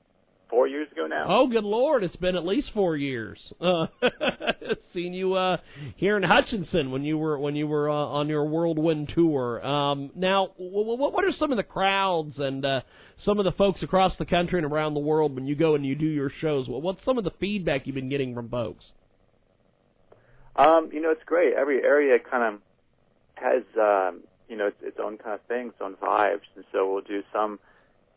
[0.53, 1.25] Four years ago now.
[1.27, 2.05] Oh, good lord!
[2.05, 3.39] It's been at least four years.
[3.63, 3.87] Uh,
[4.93, 5.57] seen you uh,
[5.97, 9.65] here in Hutchinson when you were when you were uh, on your whirlwind tour.
[9.65, 12.83] Um, now, w- w- what are some of the crowds and uh,
[13.25, 15.87] some of the folks across the country and around the world when you go and
[15.87, 16.67] you do your shows?
[16.69, 18.85] What's some of the feedback you've been getting from folks?
[20.57, 21.55] Um, you know, it's great.
[21.55, 22.61] Every area kind of
[23.37, 26.41] has, um, you know, its, its own kind of thing, its own vibes.
[26.57, 27.59] And so we'll do some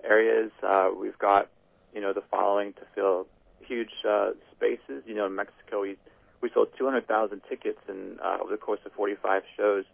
[0.04, 0.52] areas.
[0.62, 1.50] Uh, we've got,
[1.95, 3.25] you know, the following to fill
[3.65, 5.03] huge uh, spaces.
[5.08, 5.97] You know, in Mexico, we
[6.41, 9.86] we sold 200,000 tickets in uh, over the course of 45 shows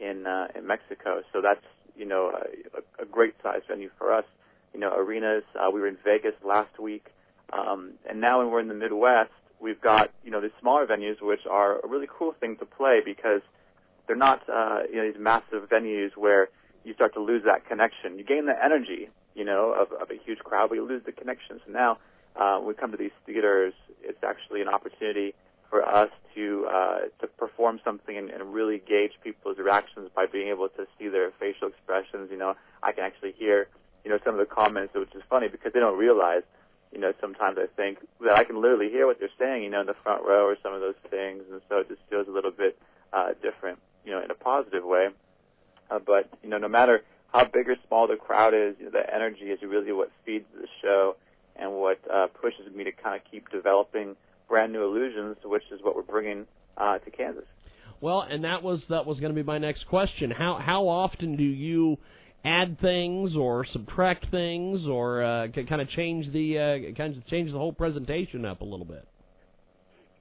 [0.00, 1.22] in uh, in Mexico.
[1.32, 1.64] So that's
[1.96, 2.32] you know
[2.74, 4.24] a, a great size venue for us.
[4.72, 5.44] You know, arenas.
[5.54, 7.06] Uh, we were in Vegas last week,
[7.52, 11.20] um, and now when we're in the Midwest, we've got you know these smaller venues,
[11.20, 13.42] which are a really cool thing to play because
[14.06, 16.48] they're not uh, you know these massive venues where
[16.84, 18.18] you start to lose that connection.
[18.18, 21.12] You gain the energy, you know, of, of a huge crowd, but you lose the
[21.12, 21.60] connection.
[21.64, 21.98] So now
[22.36, 25.34] uh, when we come to these theaters, it's actually an opportunity
[25.72, 30.48] for us to uh, to perform something and, and really gauge people's reactions by being
[30.48, 32.28] able to see their facial expressions.
[32.30, 33.68] You know, I can actually hear
[34.04, 36.42] you know some of the comments, which is funny because they don't realize.
[36.92, 39.62] You know, sometimes I think that I can literally hear what they're saying.
[39.62, 42.02] You know, in the front row or some of those things, and so it just
[42.10, 42.78] feels a little bit
[43.14, 43.78] uh, different.
[44.04, 45.08] You know, in a positive way.
[45.90, 48.90] Uh, but you know, no matter how big or small the crowd is, you know,
[48.90, 51.16] the energy is really what feeds the show
[51.56, 54.16] and what uh, pushes me to kind of keep developing
[54.48, 57.44] brand new illusions, which is what we're bringing uh, to Kansas.
[58.00, 60.30] Well, and that was that was going to be my next question.
[60.30, 61.98] How how often do you
[62.44, 67.52] add things or subtract things or uh, kind of change the uh, kind of change
[67.52, 69.06] the whole presentation up a little bit?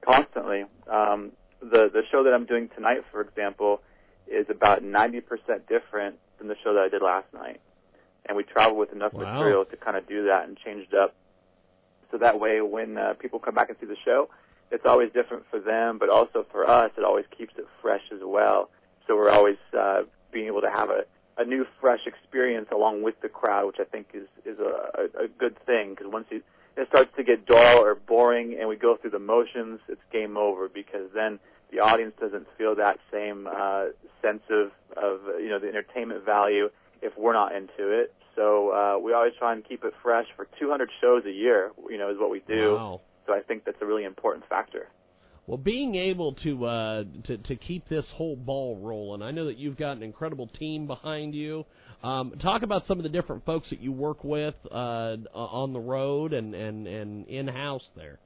[0.06, 0.64] Constantly.
[0.92, 3.82] Um, the the show that I'm doing tonight, for example,
[4.28, 5.24] is about 90%
[5.68, 7.62] different than the show that I did last night,
[8.26, 9.32] and we travel with enough Wow.
[9.32, 11.14] material to kind of do that and change it up.
[12.12, 14.28] So that way, when uh, people come back and see the show,
[14.72, 18.20] it's always different for them, but also for us, it always keeps it fresh as
[18.24, 18.70] well.
[19.08, 21.04] So we're always uh, being able to have a,
[21.38, 25.26] a new, fresh experience along with the crowd, which I think is is a, a,
[25.26, 26.42] a good thing because once you,
[26.78, 30.38] it starts to get dull or boring, and we go through the motions, it's game
[30.38, 31.40] over because then
[31.72, 33.86] the audience doesn't feel that same uh,
[34.22, 36.70] sense of of you know the entertainment value
[37.02, 38.14] if we're not into it.
[38.36, 41.72] So uh, we always try and keep it fresh for 200 shows a year.
[41.90, 42.76] You know, is what we do.
[42.76, 43.02] Wow.
[43.28, 44.88] So I think that's a really important factor.
[45.48, 49.58] Well, being able to uh, to to keep this whole ball rolling, I know that
[49.58, 51.66] you've got an incredible team behind you.
[52.04, 55.80] Um, talk about some of the different folks that you work with uh, on the
[55.80, 58.20] road and and and in house there.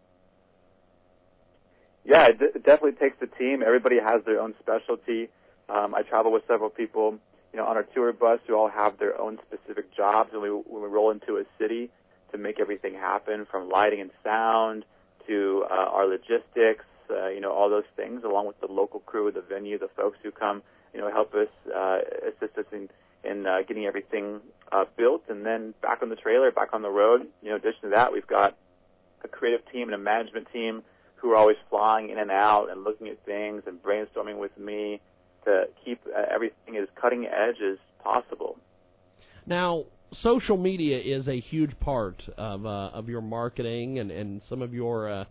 [2.06, 3.64] Yeah, it, d- it definitely takes a team.
[3.66, 5.30] Everybody has their own specialty.
[5.70, 7.18] Um, I travel with several people,
[7.54, 10.50] you know, on our tour bus who all have their own specific jobs, and we
[10.50, 11.90] when we roll into a city
[12.32, 14.86] to make everything happen, from lighting and sound
[15.28, 19.32] to uh, our logistics, uh, you know, all those things, along with the local crew,
[19.32, 20.62] the venue, the folks who come,
[20.94, 22.90] you know, help us, uh, assist us in
[23.24, 24.40] in uh, getting everything
[24.72, 27.26] uh, built, and then back on the trailer, back on the road.
[27.42, 28.56] You know, in addition to that, we've got
[29.24, 30.84] a creative team and a management team
[31.16, 35.02] who are always flying in and out and looking at things and brainstorming with me
[35.46, 38.58] to keep uh, everything as cutting edge as possible.
[39.46, 39.86] Now,
[40.22, 44.74] social media is a huge part of uh, of your marketing and, and some of
[44.74, 45.26] your uh,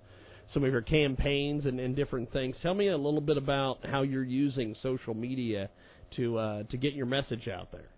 [0.53, 2.57] some of your campaigns and, and different things.
[2.63, 5.71] Tell me a little bit about how you're using social media
[6.17, 7.89] to uh, to get your message out there.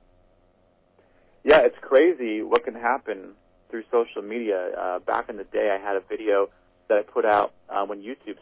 [1.44, 3.34] Yeah, it's crazy what can happen
[3.70, 4.70] through social media.
[4.78, 6.48] Uh, back in the day, I had a video
[6.88, 8.36] that I put out uh, when YouTube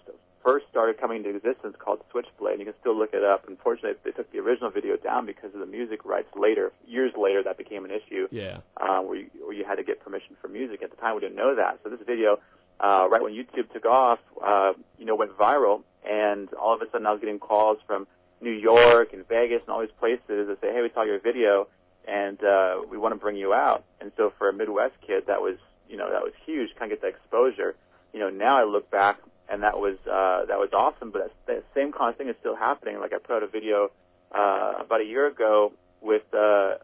[0.45, 2.59] first started coming into existence called Switchblade.
[2.59, 3.49] You can still look it up.
[3.49, 6.71] Unfortunately, they took the original video down because of the music rights later.
[6.87, 8.29] Years later, that became an issue.
[8.31, 8.59] Yeah.
[8.77, 10.83] uh, where, you, where you had to get permission for music.
[10.83, 11.81] At the time, we didn't know that.
[11.83, 12.39] So this video,
[12.81, 16.91] uh, right when YouTube took off, uh, you know, went viral, and all of a
[16.91, 18.07] sudden I was getting calls from
[18.41, 21.69] New York and Vegas and all these places that say, "Hey, we saw your video,
[22.07, 25.41] and uh, we want to bring you out." And so for a Midwest kid, that
[25.41, 25.57] was,
[25.89, 26.71] you know, that was huge.
[26.79, 27.75] Kind of get the exposure.
[28.13, 29.19] You know, now I look back,
[29.49, 31.11] and that was uh, that was awesome.
[31.11, 32.99] But that same kind of thing is still happening.
[33.01, 33.91] Like I put out a video
[34.33, 36.75] uh, about a year ago with uh,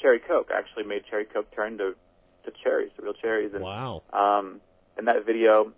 [0.00, 0.50] Cherry Coke.
[0.54, 1.94] I actually made Cherry Coke turn to
[2.44, 3.52] to cherries, to real cherries.
[3.54, 4.02] And, Wow.
[4.12, 4.60] Um,
[4.96, 5.72] and that video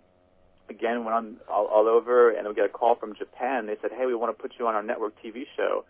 [0.69, 3.65] again went on all, all over, and we got a call from Japan.
[3.65, 5.85] They said, "Hey, we want to put you on our network TV show.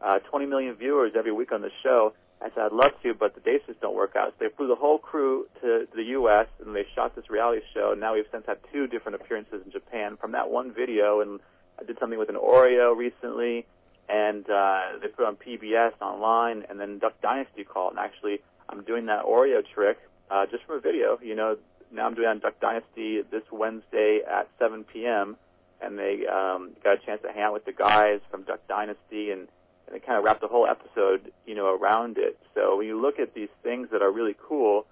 [0.00, 3.34] Uh, 20 million viewers every week on the show." I said, "I'd love to, but
[3.34, 6.46] the dates just don't work out." So they flew the whole crew to, the U.S.
[6.64, 7.94] and they shot this reality show.
[7.96, 11.20] Now we've since had two different appearances in Japan from that one video.
[11.20, 11.40] And
[11.80, 13.66] I did something with an Oreo recently,
[14.08, 16.64] and uh, they put on PBS online.
[16.68, 19.98] And then Duck Dynasty called, and actually I'm doing that Oreo trick
[20.30, 21.18] uh, just from a video.
[21.22, 21.56] You know,
[21.92, 25.36] now I'm doing it on Duck Dynasty this Wednesday at 7 p.m.
[25.80, 29.30] And they um, got a chance to hang out with the guys from Duck Dynasty,
[29.30, 29.48] and,
[29.92, 32.38] and kind of wrapped the whole episode, you know, around it.
[32.54, 34.86] So when you look at these things that are really cool,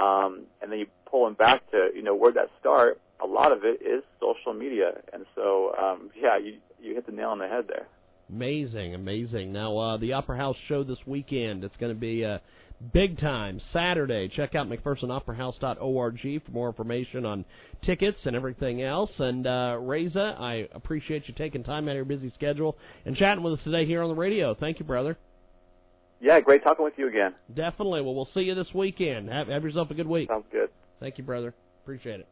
[0.00, 3.00] um, and then you pull them back to, you know, where'd that start?
[3.22, 7.12] A lot of it is social media, and so um, yeah, you you hit the
[7.12, 7.86] nail on the head there.
[8.28, 9.52] Amazing, amazing.
[9.52, 12.38] Now, uh, the Opera House show this weekend, it's going to be uh,
[12.92, 14.28] big time Saturday.
[14.28, 17.44] Check out McPhersonOperaHouse.org for more information on
[17.84, 19.10] tickets and everything else.
[19.18, 23.42] And uh, Reza, I appreciate you taking time out of your busy schedule and chatting
[23.42, 24.54] with us today here on the radio.
[24.54, 25.16] Thank you, brother.
[26.20, 27.34] Yeah, great talking with you again.
[27.54, 28.00] Definitely.
[28.00, 29.28] Well, we'll see you this weekend.
[29.28, 30.28] Have, have yourself a good week.
[30.28, 30.70] Sounds good.
[31.00, 31.54] Thank you, brother.
[31.82, 32.28] Appreciate it.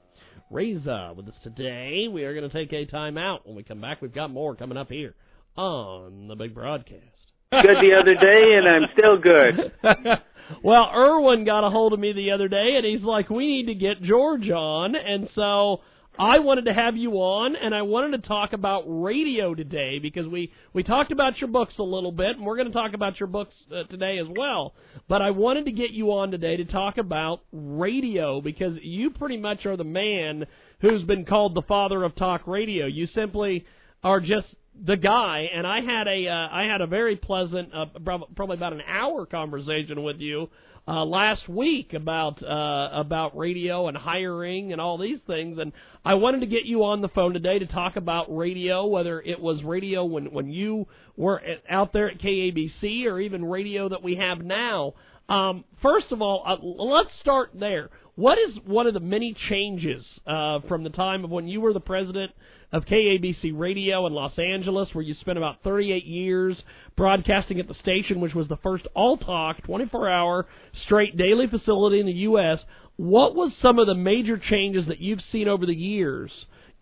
[0.50, 2.08] Reza with us today.
[2.10, 3.46] We are going to take a time out.
[3.46, 5.14] When we come back, we've got more coming up here
[5.56, 7.02] on the big broadcast.
[7.50, 9.72] Good the other day, and I'm still good.
[10.62, 13.66] well, Irwin got a hold of me the other day, and he's like, "We need
[13.66, 15.80] to get George on," and so
[16.18, 20.26] I wanted to have you on, and I wanted to talk about radio today because
[20.26, 23.18] we we talked about your books a little bit, and we're going to talk about
[23.18, 24.74] your books uh, today as well.
[25.08, 29.38] But I wanted to get you on today to talk about radio because you pretty
[29.38, 30.44] much are the man
[30.82, 32.86] who's been called the father of talk radio.
[32.86, 33.64] You simply
[34.04, 37.86] are just the guy, and I had a uh, I had a very pleasant, uh,
[38.04, 40.48] prob- probably about an hour conversation with you
[40.88, 45.72] uh, last week about uh, about radio and hiring and all these things, and
[46.04, 49.40] I wanted to get you on the phone today to talk about radio, whether it
[49.40, 54.16] was radio when when you were out there at KABC or even radio that we
[54.16, 54.94] have now.
[55.28, 57.90] Um, first of all, uh, let's start there.
[58.14, 61.72] What is one of the many changes uh, from the time of when you were
[61.72, 62.32] the president
[62.70, 66.56] of KABC Radio in Los Angeles, where you spent about 38 years
[66.96, 70.46] broadcasting at the station, which was the first all talk, 24 hour,
[70.84, 72.58] straight daily facility in the U.S.
[72.96, 76.30] What was some of the major changes that you've seen over the years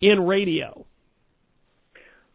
[0.01, 0.85] in radio?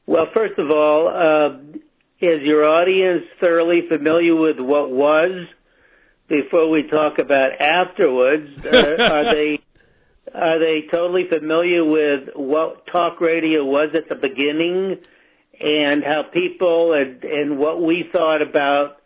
[0.06, 1.78] Well, first of all, uh,
[2.20, 5.46] is your audience thoroughly familiar with what was
[6.28, 8.48] before we talk about afterwards?
[8.64, 8.68] Uh,
[9.02, 9.58] are they
[10.34, 14.96] are they totally familiar with what talk radio was at the beginning
[15.60, 18.96] and how people and, and what we thought about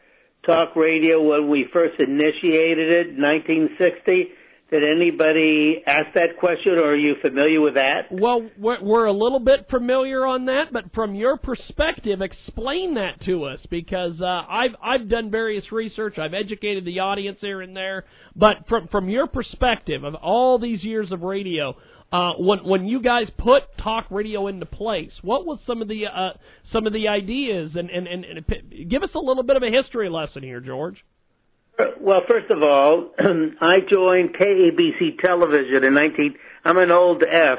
[0.44, 4.28] talk radio when we first initiated it in 1960?
[4.70, 8.02] Did anybody ask that question, or are you familiar with that?
[8.12, 13.20] Well, we're, we're a little bit familiar on that, but from your perspective, explain that
[13.24, 17.76] to us because uh, I've I've done various research, I've educated the audience here and
[17.76, 18.04] there,
[18.36, 21.76] but from from your perspective of all these years of radio,
[22.12, 26.06] uh, when when you guys put talk radio into place, what was some of the
[26.06, 26.30] uh,
[26.72, 29.70] some of the ideas and, and and and give us a little bit of a
[29.70, 31.04] history lesson here, George.
[32.00, 36.34] Well, first of all, I joined KABC Television in 19.
[36.64, 37.58] I'm an old F.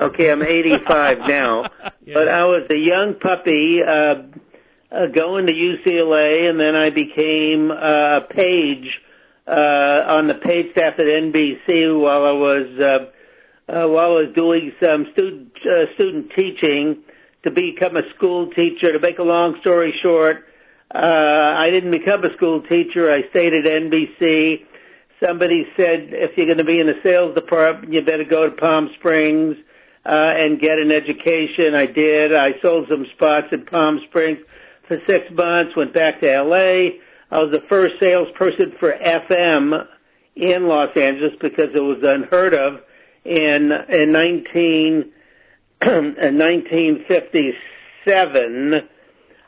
[0.00, 1.64] Okay, I'm 85 now,
[2.04, 2.14] Yeah.
[2.14, 7.70] but I was a young puppy uh, uh, going to UCLA, and then I became
[7.70, 8.90] uh, a page
[9.46, 14.32] uh, on the page staff at NBC while I was uh, uh, while I was
[14.34, 17.02] doing some student uh, student teaching
[17.44, 18.92] to become a school teacher.
[18.92, 20.44] To make a long story short.
[20.94, 23.12] Uh, I didn't become a school teacher.
[23.12, 24.64] I stayed at NBC.
[25.18, 28.54] Somebody said, if you're going to be in the sales department, you better go to
[28.56, 29.56] Palm Springs
[30.06, 31.74] uh, and get an education.
[31.74, 32.32] I did.
[32.34, 34.38] I sold some spots in Palm Springs
[34.86, 35.74] for six months.
[35.76, 36.90] Went back to LA.
[37.30, 39.86] I was the first salesperson for FM
[40.36, 42.80] in Los Angeles because it was unheard of
[43.24, 45.10] in in 19
[45.82, 48.88] in 1957.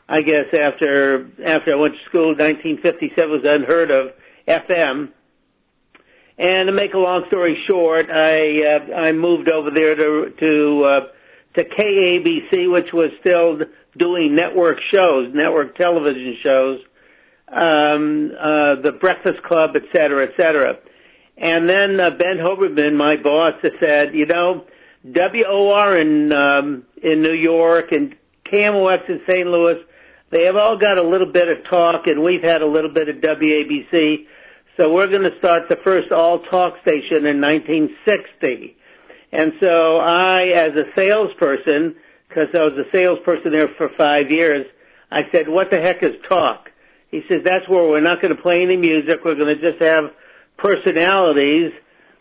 [0.09, 4.11] I guess after after I went to school, 1957 was unheard of
[4.47, 5.09] FM.
[6.39, 10.83] And to make a long story short, I uh, I moved over there to to
[10.83, 10.99] uh,
[11.55, 13.59] to KABC, which was still
[13.97, 16.79] doing network shows, network television shows,
[17.49, 20.75] um, uh, the Breakfast Club, et cetera, et cetera.
[21.37, 24.65] And then uh, Ben Hoberman, my boss, said, you know,
[25.03, 28.15] WOR in um, in New York and
[28.51, 29.47] KMOX in St.
[29.47, 29.77] Louis,
[30.31, 33.07] they have all got a little bit of talk, and we've had a little bit
[33.09, 34.25] of WABC.
[34.75, 38.75] So we're going to start the first all talk station in 1960.
[39.31, 41.95] And so I, as a salesperson,
[42.27, 44.65] because I was a salesperson there for five years,
[45.11, 46.69] I said, what the heck is talk?
[47.09, 49.23] He says, that's where we're not going to play any music.
[49.23, 50.11] We're going to just have
[50.57, 51.71] personalities,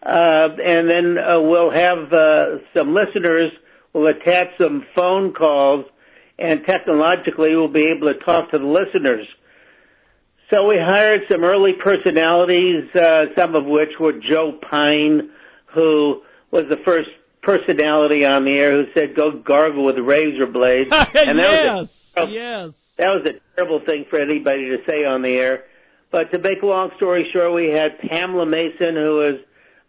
[0.02, 3.50] uh, and then uh, we'll have uh, some listeners.
[3.92, 5.86] We'll attach some phone calls,
[6.38, 9.26] and technologically we'll be able to talk to the listeners.
[10.50, 15.30] So we hired some early personalities, uh, some of which were Joe Pyne,
[15.74, 16.22] who
[16.52, 17.08] was the first
[17.42, 21.88] personality on the air who said, "Go gargle with razor blades," and that yes, was
[22.16, 22.70] a, yes.
[22.98, 25.64] that was a terrible thing for anybody to say on the air.
[26.12, 29.34] But to make a long story short, we had Pamela Mason, who was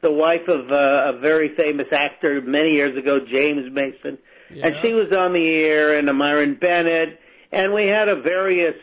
[0.02, 4.18] the wife of uh, a very famous actor many years ago, James Mason,
[4.50, 4.68] Yeah.
[4.68, 7.20] and she was on the air, and Myron Bennett,
[7.52, 8.76] and we had a various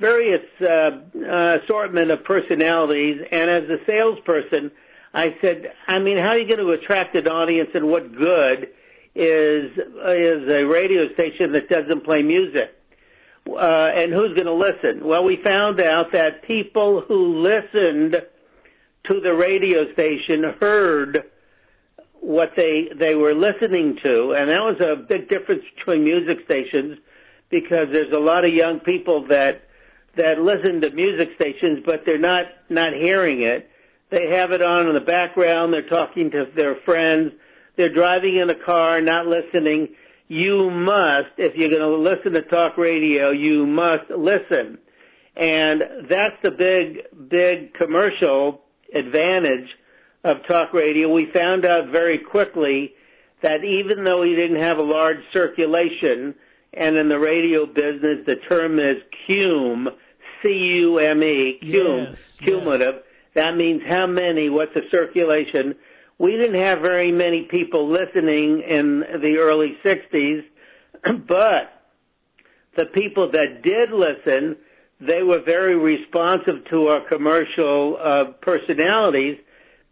[0.00, 3.20] various uh, uh, assortment of personalities.
[3.32, 4.70] And as a salesperson,
[5.12, 8.68] I said, I mean, how are you going to attract an audience, and what good
[9.14, 12.74] is is a radio station that doesn't play music?
[13.48, 15.06] Uh, and who's going to listen?
[15.06, 18.16] Well, we found out that people who listened
[19.06, 21.24] to the radio station heard
[22.20, 26.98] what they they were listening to, and that was a big difference between music stations
[27.50, 29.62] because there's a lot of young people that
[30.16, 33.68] that listen to music stations, but they're not not hearing it.
[34.10, 35.72] They have it on in the background.
[35.72, 37.32] They're talking to their friends.
[37.76, 39.88] They're driving in a car, not listening.
[40.28, 44.78] You must, if you're going to listen to talk radio, you must listen.
[45.36, 48.62] And that's the big, big commercial
[48.94, 49.68] advantage
[50.24, 51.12] of talk radio.
[51.12, 52.92] We found out very quickly
[53.42, 56.34] that even though we didn't have a large circulation,
[56.72, 58.96] and in the radio business the term is
[59.26, 59.86] cume,
[60.42, 63.02] C-U-M-E, cume, Yes, cumulative.
[63.34, 65.74] That means how many, what's the circulation.
[66.18, 70.42] We didn't have very many people listening in the early 60s,
[71.28, 71.78] but
[72.76, 74.56] the people that did listen,
[75.00, 79.36] they were very responsive to our commercial uh, personalities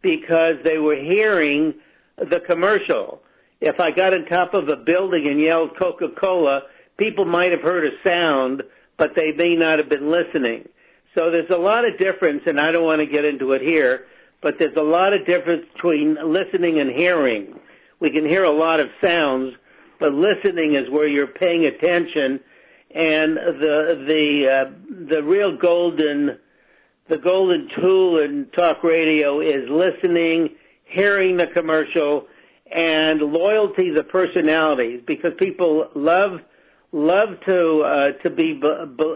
[0.06, 1.74] because they were hearing
[2.16, 3.20] the commercial.
[3.60, 6.62] If I got on top of a building and yelled Coca-Cola,
[6.96, 8.62] people might have heard a sound,
[8.98, 10.68] but they may not have been listening.
[11.14, 14.04] So there's a lot of difference, and I don't want to get into it here,
[14.42, 17.58] but there's a lot of difference between listening and hearing.
[18.00, 19.54] We can hear a lot of sounds,
[19.98, 22.38] but listening is where you're paying attention,
[22.94, 26.38] and the the uh, the real golden
[27.08, 30.50] the golden tool in talk radio is listening,
[30.84, 32.26] hearing the commercial,
[32.74, 36.40] and loyalty to personalities because people love
[36.92, 38.66] love to uh, to be be,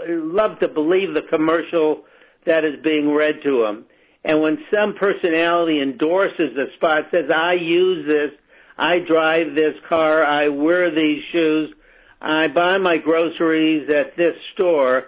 [0.08, 2.04] love to believe the commercial
[2.46, 3.84] that is being read to them.
[4.22, 8.38] And when some personality endorses a spot, says, "I use this,
[8.78, 11.74] I drive this car, I wear these shoes,
[12.20, 15.06] I buy my groceries at this store,"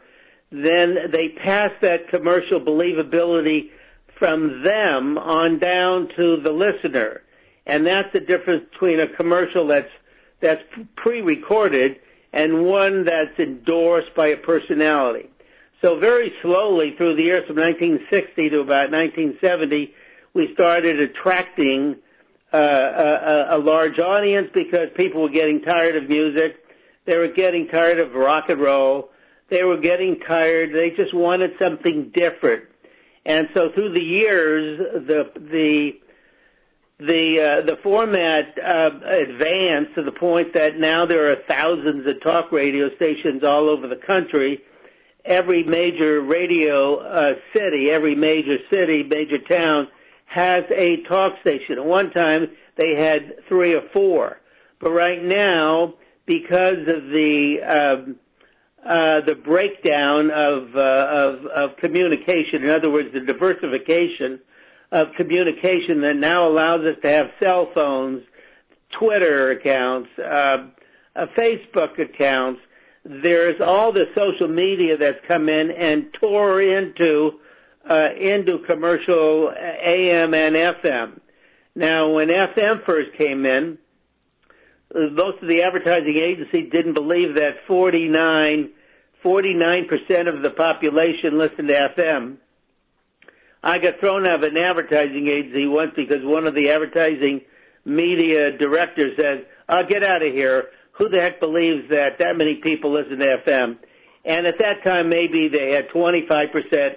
[0.53, 3.70] then they pass that commercial believability
[4.18, 7.22] from them on down to the listener.
[7.66, 9.90] And that's the difference between a commercial that's
[10.40, 10.62] that's
[10.96, 11.96] pre-recorded
[12.32, 15.30] and one that's endorsed by a personality.
[15.80, 19.92] So very slowly through the years from 1960 to about 1970,
[20.34, 21.96] we started attracting
[22.53, 26.57] uh, a, a large audience because people were getting tired of music.
[27.07, 29.11] They were getting tired of rock and roll.
[29.53, 30.70] They were getting tired.
[30.72, 32.64] They just wanted something different.
[33.26, 35.90] And so through the years, the the
[36.98, 42.22] the uh, the format uh, advanced to the point that now there are thousands of
[42.22, 44.59] talk radio stations all over the country.
[45.26, 49.86] Every major radio uh, city, every major city, major town
[50.24, 51.78] has a talk station.
[51.78, 52.46] At one time,
[52.78, 54.40] they had three or four,
[54.80, 55.92] but right now,
[56.24, 57.57] because of the
[58.09, 58.16] um,
[58.85, 64.41] the breakdown of, uh, of of communication, in other words, the diversification
[64.91, 68.22] of communication that now allows us to have cell phones,
[68.99, 70.68] Twitter accounts, uh,
[71.16, 72.61] uh, Facebook accounts.
[73.05, 77.33] There's all the social media that's come in and tore into
[77.89, 81.20] uh, into commercial AM and FM.
[81.74, 83.78] Now, when FM first came in,
[84.95, 88.70] most of the advertising agency didn't believe that 49
[89.24, 89.88] 49%
[90.34, 92.36] of the population listened to FM.
[93.62, 97.43] I got thrown out of an advertising agency once because one of the advertising
[97.84, 100.70] media directors said, "I'll get out of here.
[100.93, 103.78] Who the heck believes that that many people listen to FM?"
[104.24, 106.97] And at that time, maybe they had 25%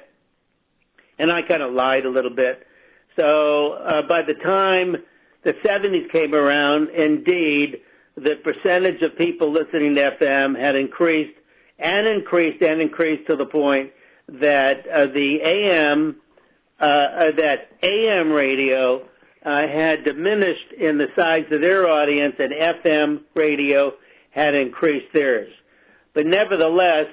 [1.17, 2.65] and I kind of lied a little bit.
[3.15, 4.97] So uh, by the time
[5.43, 7.81] the 70s came around, indeed,
[8.15, 11.37] the percentage of people listening to FM had increased
[11.77, 13.91] and increased and increased to the point
[14.27, 16.15] that uh, the AM
[16.79, 19.01] uh, uh, that AM radio
[19.45, 23.91] uh, had diminished in the size of their audience, and FM radio
[24.31, 25.51] had increased theirs.
[26.13, 27.05] But nevertheless,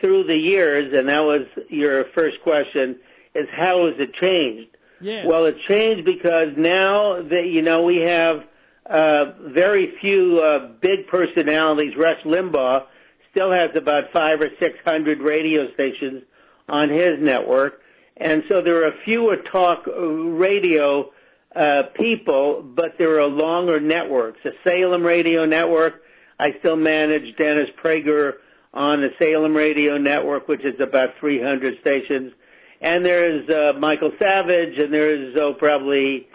[0.00, 2.96] through the years, and that was your first question,
[3.34, 4.76] is how has it changed?
[5.00, 5.26] Yeah.
[5.26, 8.44] Well, it changed because now that you know we have
[8.90, 11.92] very few uh, big personalities.
[11.96, 12.84] Rush Limbaugh
[13.30, 16.22] still has about five or six hundred radio stations
[16.68, 17.80] on his network,
[18.16, 21.10] and so there are fewer talk radio
[21.54, 24.38] uh, people, but there are longer networks.
[24.44, 26.02] The Salem Radio Network,
[26.38, 28.34] I still manage Dennis Prager
[28.72, 32.32] on the Salem Radio Network, which is about 300 stations.
[32.80, 36.28] And there's uh, Michael Savage, and there's oh, probably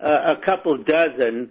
[0.00, 1.50] uh, a couple dozen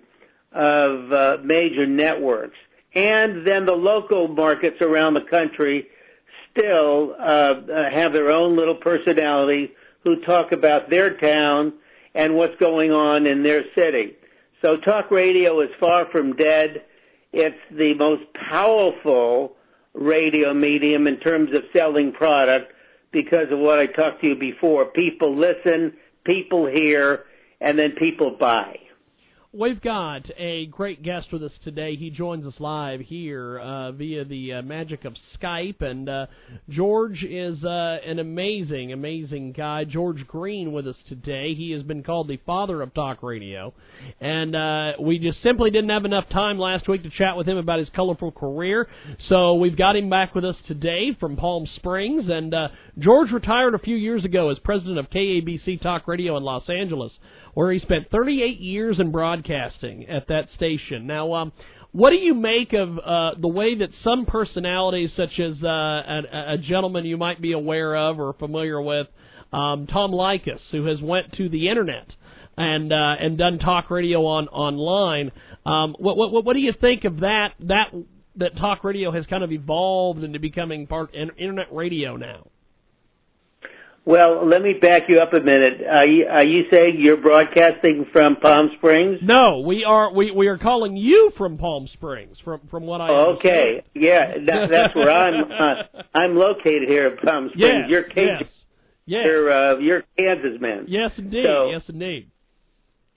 [0.54, 2.58] of uh, major networks.
[2.96, 5.88] And then the local markets around the country
[6.52, 7.56] still uh,
[7.92, 9.72] have their own little personality
[10.04, 11.74] who talk about their town
[12.16, 14.16] and what's going on in their city.
[14.62, 16.84] So talk radio is far from dead.
[17.32, 19.56] It's the most powerful
[19.94, 22.72] radio medium in terms of selling product
[23.12, 24.86] because of what I talked to you before.
[24.86, 25.94] People listen,
[26.24, 27.26] people hear,
[27.62, 28.78] and then people buy.
[29.60, 31.96] We've got a great guest with us today.
[31.96, 35.82] He joins us live here uh, via the uh, magic of Skype.
[35.82, 36.28] And uh,
[36.70, 39.84] George is uh, an amazing, amazing guy.
[39.84, 41.56] George Green with us today.
[41.56, 43.74] He has been called the father of talk radio.
[44.22, 47.58] And uh, we just simply didn't have enough time last week to chat with him
[47.58, 48.88] about his colorful career.
[49.28, 52.26] So we've got him back with us today from Palm Springs.
[52.30, 52.68] And uh,
[53.00, 57.12] George retired a few years ago as president of KABC Talk Radio in Los Angeles
[57.58, 61.08] where he spent 38 years in broadcasting at that station.
[61.08, 61.52] Now, um,
[61.92, 66.54] what do you make of uh, the way that some personalities, such as uh, a,
[66.54, 69.08] a gentleman you might be aware of or familiar with,
[69.52, 72.06] um, Tom Leykis, who has went to the internet
[72.58, 75.32] and uh, and done talk radio on online.
[75.66, 77.88] Um, what, what what do you think of that that
[78.36, 82.46] that talk radio has kind of evolved into becoming part internet radio now?
[84.08, 85.82] Well, let me back you up a minute.
[85.86, 89.20] Are you, are you saying you're broadcasting from Palm Springs?
[89.22, 90.14] No, we are.
[90.14, 92.38] We, we are calling you from Palm Springs.
[92.42, 95.52] From from what I okay, yeah, that, that's where I'm.
[95.52, 97.74] Uh, I'm located here in Palm Springs.
[97.82, 98.38] Yes, you're Cajun.
[98.40, 98.50] yes,
[99.08, 99.26] yes.
[99.26, 100.86] You're uh, you're Kansas man.
[100.88, 101.44] Yes, indeed.
[101.46, 102.32] So- yes, indeed.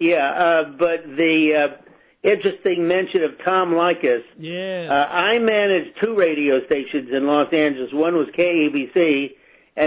[0.01, 4.22] Yeah, uh, but the uh, interesting mention of Tom Leykis.
[4.38, 4.88] Yeah.
[4.91, 7.91] Uh, I managed two radio stations in Los Angeles.
[7.93, 9.32] One was KABC,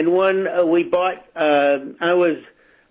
[0.01, 1.17] one uh, we bought.
[1.35, 2.37] Uh, I was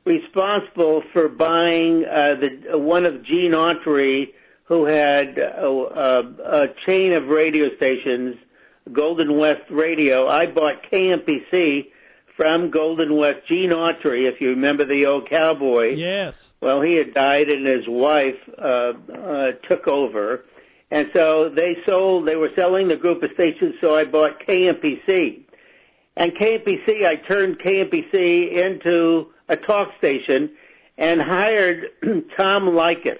[0.04, 4.28] responsible for buying uh, the uh, one of Gene Autry,
[4.64, 8.36] who had a chain of radio stations,
[8.92, 10.28] Golden West Radio.
[10.28, 11.86] I bought KMPC
[12.36, 13.40] from Golden West.
[13.48, 15.94] Gene Autry, if you remember the old cowboy.
[15.96, 16.34] yes.
[16.60, 20.44] Well, he had died, and his wife uh, uh, took over,
[20.92, 22.28] and so they sold.
[22.28, 25.44] They were selling the group of stations, so I bought KMPC, and
[26.18, 27.06] KMPC.
[27.06, 30.50] I turned KMPC into a talk station,
[30.98, 31.84] and hired
[32.36, 33.18] Tom Leykis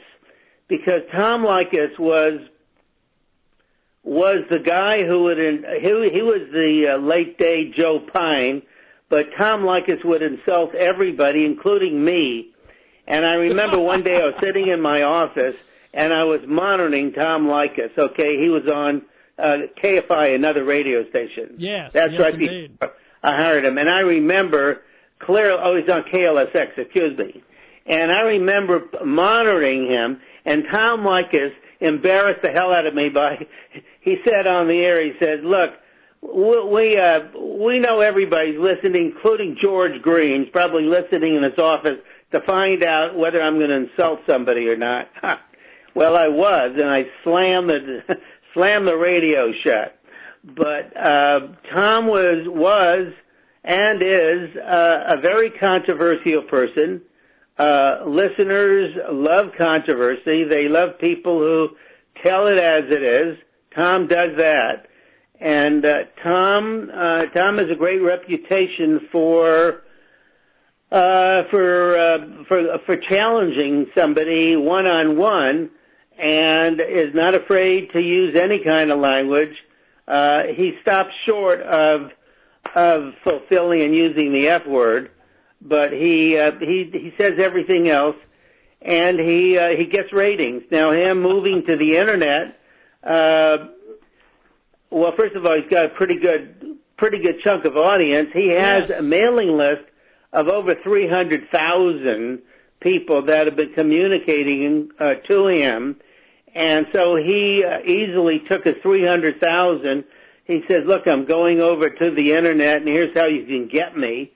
[0.68, 2.40] because Tom Leykis was
[4.04, 8.62] was the guy who would he he was the uh, late day Joe Pyne,
[9.08, 12.48] but Tom Leykis would insult everybody, including me.
[13.06, 15.56] And I remember one day I was sitting in my office
[15.92, 17.96] and I was monitoring Tom Leykis.
[17.98, 19.02] Okay, he was on
[19.38, 21.56] uh, KFI, another radio station.
[21.58, 21.90] Yes.
[21.94, 22.34] That's yes, right.
[22.34, 22.78] Indeed.
[23.22, 24.82] I hired him, and I remember
[25.20, 25.60] clearly.
[25.62, 26.78] Oh, he's on KLSX.
[26.78, 27.42] Excuse me.
[27.86, 33.36] And I remember monitoring him, and Tom Leykis embarrassed the hell out of me by.
[34.02, 35.70] He said on the air, he said, "Look,
[36.22, 40.42] we we, uh, we know everybody's listening, including George Green.
[40.42, 41.98] He's probably listening in his office
[42.32, 45.06] to find out whether I'm going to insult somebody or not."
[45.94, 48.00] well, I was, and I slammed the
[48.54, 49.98] slammed the radio shut.
[50.44, 51.40] But uh,
[51.72, 53.12] Tom was was
[53.64, 57.00] and is uh, a very controversial person.
[57.58, 60.44] Uh, listeners love controversy.
[60.44, 61.68] They love people who
[62.22, 63.38] tell it as it is.
[63.74, 64.86] Tom does that,
[65.40, 69.82] and uh, Tom uh, Tom has a great reputation for
[70.90, 75.70] uh, for uh, for for challenging somebody one on one,
[76.18, 79.54] and is not afraid to use any kind of language.
[80.06, 82.10] Uh, he stops short of
[82.74, 85.10] of fulfilling and using the F word,
[85.60, 88.16] but he uh, he he says everything else,
[88.80, 90.62] and he uh, he gets ratings.
[90.70, 92.58] Now him moving to the internet.
[93.02, 93.68] Uh,
[94.90, 98.28] well, first of all, he's got a pretty good pretty good chunk of audience.
[98.32, 98.98] He has Yes.
[99.00, 99.82] a mailing list
[100.32, 102.42] of over three hundred thousand
[102.82, 105.96] people that have been communicating uh, to him,
[106.54, 110.04] and so he uh, easily took his three hundred thousand.
[110.44, 113.96] He says, "Look, I'm going over to the internet, and here's how you can get
[113.96, 114.32] me."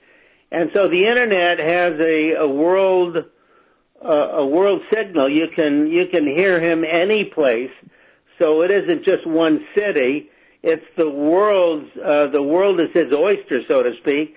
[0.51, 3.17] And so the internet has a, a world
[4.03, 5.29] uh, a world signal.
[5.29, 7.71] You can you can hear him any place.
[8.39, 10.29] So it isn't just one city.
[10.63, 14.35] It's the world's uh, the world is his oyster, so to speak.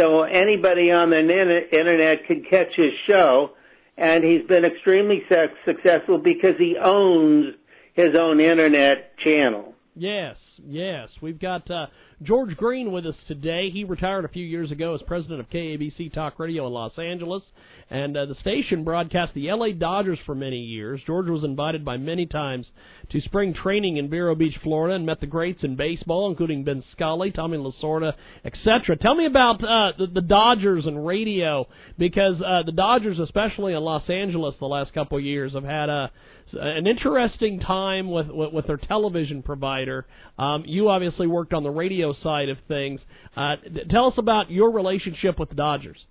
[0.00, 3.50] So anybody on the in- internet can catch his show,
[3.98, 7.54] and he's been extremely su- successful because he owns
[7.92, 9.74] his own internet channel.
[9.94, 11.08] Yes, yes.
[11.20, 11.86] We've got uh,
[12.22, 13.70] George Green with us today.
[13.70, 17.42] He retired a few years ago as president of KABC Talk Radio in Los Angeles,
[17.90, 21.00] and uh, the station broadcast the LA Dodgers for many years.
[21.06, 22.66] George was invited by many times
[23.10, 26.84] to spring training in Vero Beach, Florida, and met the greats in baseball, including Vin
[26.92, 28.96] Scully, Tommy Lasorda, etc.
[28.96, 31.66] Tell me about uh, the, the Dodgers and radio,
[31.98, 36.10] because uh, the Dodgers, especially in Los Angeles, the last couple years, have had a
[36.52, 40.06] an interesting time with, with with their television provider.
[40.38, 43.00] Um, you obviously worked on the radio side of things.
[43.36, 46.04] Uh, d- tell us about your relationship with the Dodgers.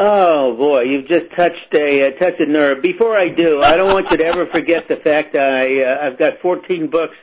[0.00, 2.80] Oh boy, you've just touched a uh, touched a nerve.
[2.82, 6.06] Before I do, I don't want you to ever forget the fact that I uh,
[6.12, 7.16] I've got 14 books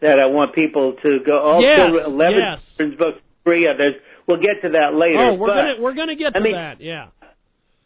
[0.00, 1.38] that I want people to go.
[1.40, 2.38] Also, Yes, 11
[2.78, 2.90] yes.
[2.98, 3.94] books, three others.
[4.28, 5.18] We'll get to that later.
[5.18, 6.80] oh, we're but, gonna we're gonna get to I mean- that.
[6.80, 7.08] Yeah.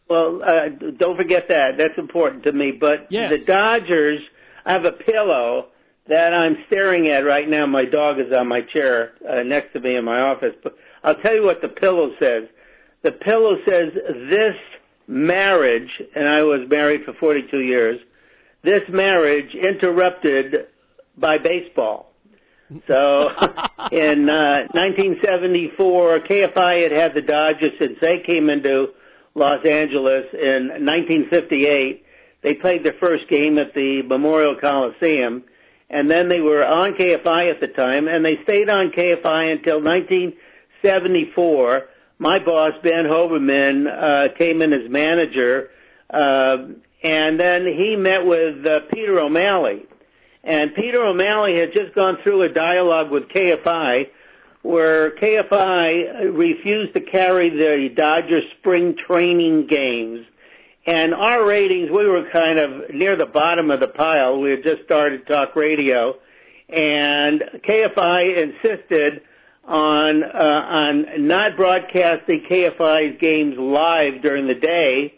[0.09, 1.72] Well, uh, don't forget that.
[1.78, 2.72] That's important to me.
[2.72, 3.30] But Yes.
[3.30, 4.20] the Dodgers,
[4.64, 5.66] I have a pillow
[6.09, 7.66] that I'm staring at right now.
[7.66, 10.54] My dog is on my chair uh, next to me in my office.
[10.62, 12.44] But I'll tell you what the pillow says.
[13.02, 13.92] The pillow says,
[14.30, 14.57] this
[15.09, 18.00] marriage, and I was married for 42 years,
[18.62, 20.66] this marriage interrupted
[21.16, 22.12] by baseball.
[22.88, 23.28] So
[23.92, 28.88] in uh, 1974, KFI had had the Dodgers since they came into
[29.37, 32.03] Los Angeles in 1958.
[32.43, 35.45] They played their first game at the Memorial Coliseum,
[35.91, 39.82] and then they were on KFI at the time, and they stayed on KFI until
[39.84, 41.82] 1974.
[42.18, 45.68] My boss, Ben Hoberman, uh, came in as manager,
[46.09, 46.57] uh,
[47.03, 49.84] and then he met with uh, Peter O'Malley.
[50.43, 54.07] And Peter O'Malley had just gone through a dialogue with KFI
[54.66, 60.26] where KFI refused to carry the Dodgers spring training games.
[60.86, 64.40] And our ratings, we were kind of near the bottom of the pile.
[64.40, 66.14] We had just started talk radio.
[66.68, 69.22] And KFI insisted
[69.68, 75.14] on uh, on not broadcasting KFI's games live during the day.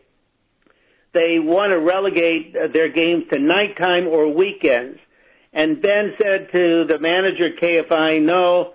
[1.14, 4.98] They want to relegate their games to nighttime or weekends.
[5.54, 8.74] And Ben said to the manager at KFI, no,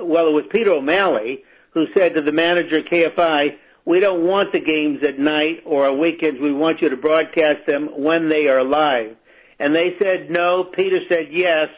[0.00, 4.52] well, it was Peter O'Malley who said to the manager at KFI, we don't want
[4.52, 6.40] the games at night or on weekends.
[6.40, 9.16] We want you to broadcast them when they are live.
[9.58, 10.64] And they said no.
[10.74, 11.68] Peter said yes.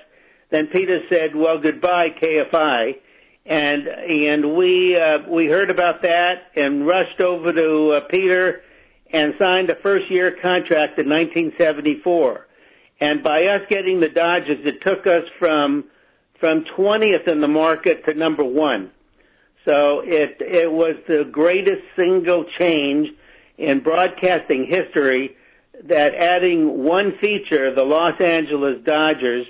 [0.50, 2.92] Then Peter said, well, goodbye, KFI.
[3.46, 8.62] And, and we, uh, we heard about that and rushed over to uh, Peter
[9.12, 12.46] and signed a first year contract in 1974.
[13.04, 15.84] And by us getting the Dodgers, it took us from
[16.40, 18.90] from 20th in the market to number one.
[19.66, 23.08] So it it was the greatest single change
[23.58, 25.36] in broadcasting history.
[25.86, 29.46] That adding one feature, the Los Angeles Dodgers,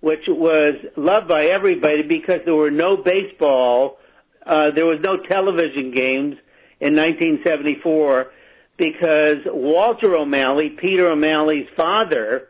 [0.00, 3.98] which was loved by everybody because there were no baseball,
[4.44, 6.34] uh, there was no television games
[6.80, 8.32] in 1974
[8.76, 12.48] because Walter O'Malley, Peter O'Malley's father,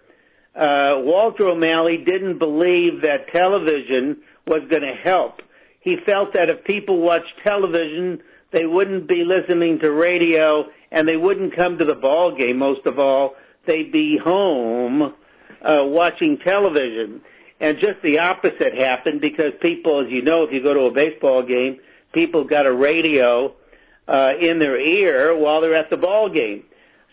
[0.56, 5.40] Walter O'Malley didn't believe that television was going to help.
[5.80, 8.20] He felt that if people watched television,
[8.52, 12.58] they wouldn't be listening to radio and they wouldn't come to the ball game.
[12.58, 13.34] Most of all,
[13.66, 17.20] they'd be home uh, watching television.
[17.60, 20.90] And just the opposite happened because people, as you know, if you go to a
[20.90, 21.78] baseball game,
[22.12, 23.54] people got a radio
[24.08, 26.64] uh, in their ear while they're at the ball game.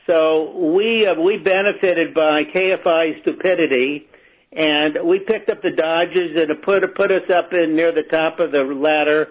[0.07, 4.07] So we uh, we benefited by KFI's stupidity,
[4.51, 8.03] and we picked up the Dodgers and it put put us up in near the
[8.03, 9.29] top of the ladder.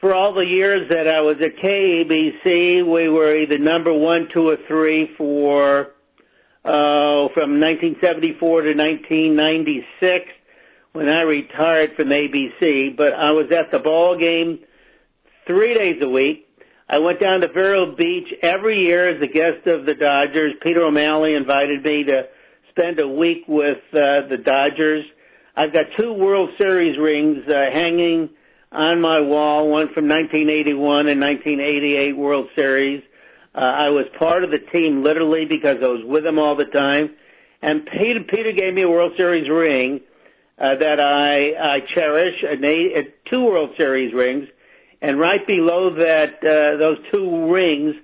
[0.00, 4.48] For all the years that I was at KABC, we were either number one, two,
[4.48, 5.92] or three for
[6.64, 10.24] uh, from 1974 to 1996
[10.92, 12.96] when I retired from ABC.
[12.96, 14.58] But I was at the ball game
[15.46, 16.46] three days a week.
[16.92, 20.54] I went down to Vero Beach every year as a guest of the Dodgers.
[20.60, 22.22] Peter O'Malley invited me to
[22.70, 25.04] spend a week with uh, the Dodgers.
[25.56, 28.28] I've got two World Series rings uh, hanging
[28.72, 33.04] on my wall, one from 1981 and 1988 World Series.
[33.54, 36.64] Uh, I was part of the team literally because I was with them all the
[36.64, 37.14] time.
[37.62, 40.00] And Peter, Peter gave me a World Series ring
[40.58, 44.48] uh, that I, I cherish, a, a, two World Series rings.
[45.02, 47.94] And right below that, uh, those two rings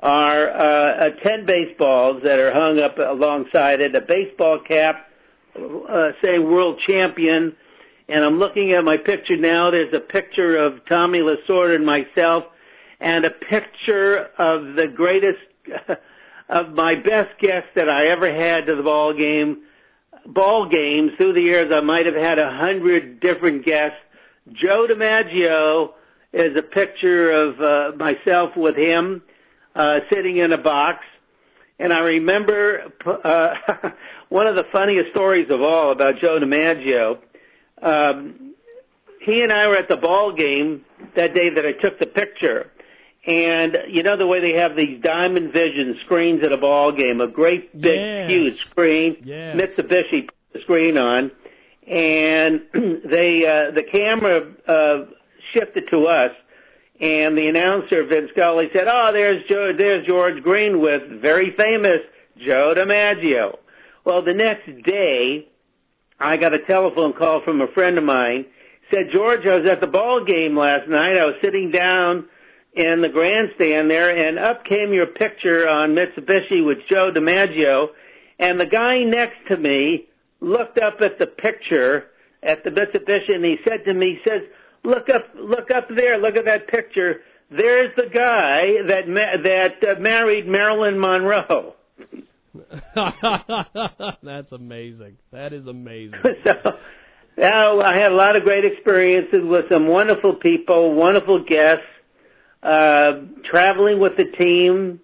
[0.00, 5.06] are uh, uh, 10 baseballs that are hung up alongside it, a baseball cap
[5.56, 7.56] uh, saying world champion,
[8.08, 9.70] and I'm looking at my picture now.
[9.70, 12.44] There's a picture of Tommy Lasorda and myself,
[13.00, 15.40] and a picture of the greatest,
[16.48, 19.62] of my best guest that I ever had to the ball game.
[20.26, 23.98] Ball games through the years, I might have had a hundred different guests.
[24.52, 25.90] Joe DiMaggio
[26.36, 29.22] is a picture of uh, myself with him
[29.74, 30.98] uh, sitting in a box.
[31.78, 33.54] And I remember uh,
[34.28, 37.18] one of the funniest stories of all about Joe DiMaggio
[37.82, 38.54] um,
[39.20, 40.84] he and I were at the ball game
[41.16, 42.70] that day that I took the picture.
[43.26, 47.20] And you know the way they have these Diamond Vision screens at a ball game,
[47.20, 48.30] a great big Yes.
[48.30, 49.16] huge screen.
[49.24, 49.56] Yes.
[49.56, 51.32] Mitsubishi put the screen on,
[51.88, 55.06] and they uh, the camera uh,
[55.52, 56.32] shifted to us,
[57.00, 62.00] and the announcer Vince Scully said, "Oh, there's Joe, there's George Green with very famous
[62.38, 63.58] Joe DiMaggio."
[64.04, 65.48] Well, the next day,
[66.18, 68.46] I got a telephone call from a friend of mine.
[68.90, 71.18] Said George, I was at the ball game last night.
[71.18, 72.28] I was sitting down
[72.74, 77.88] in the grandstand there, and up came your picture on Mitsubishi with Joe DiMaggio,
[78.38, 80.06] and the guy next to me
[80.40, 82.04] looked up at the picture
[82.42, 84.42] at the Mitsubishi, and he said to me, he says,
[84.86, 87.20] "Look up, look up there, look at that picture.
[87.50, 91.74] There's the guy that ma- that uh, married Marilyn Monroe."
[94.22, 95.16] That's amazing.
[95.32, 96.20] That is amazing.
[96.44, 96.52] so
[97.36, 101.84] now I had a lot of great experiences with some wonderful people, wonderful guests,
[102.62, 105.00] uh, traveling with the team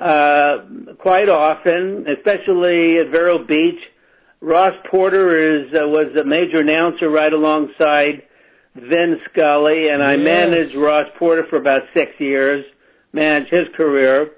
[0.00, 3.80] uh, quite often, especially at Vero Beach.
[4.40, 8.22] Ross Porter is uh, was a major announcer right alongside
[8.80, 10.24] Vin Scully, and I Yes.
[10.24, 12.64] managed Ross Porter for about six years,
[13.12, 14.30] managed his career.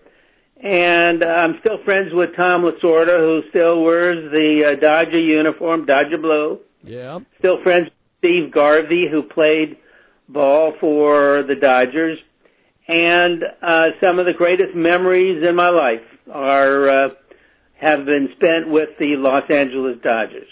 [0.62, 6.18] And I'm still friends with Tom Lasorda, who still wears the uh, Dodger uniform, Dodger
[6.18, 6.60] blue.
[6.84, 7.20] Yeah.
[7.38, 9.78] Still friends with Steve Garvey, who played
[10.28, 12.18] ball for the Dodgers.
[12.88, 17.08] And uh, some of the greatest memories in my life are uh,
[17.80, 20.48] have been spent with the Los Angeles Dodgers.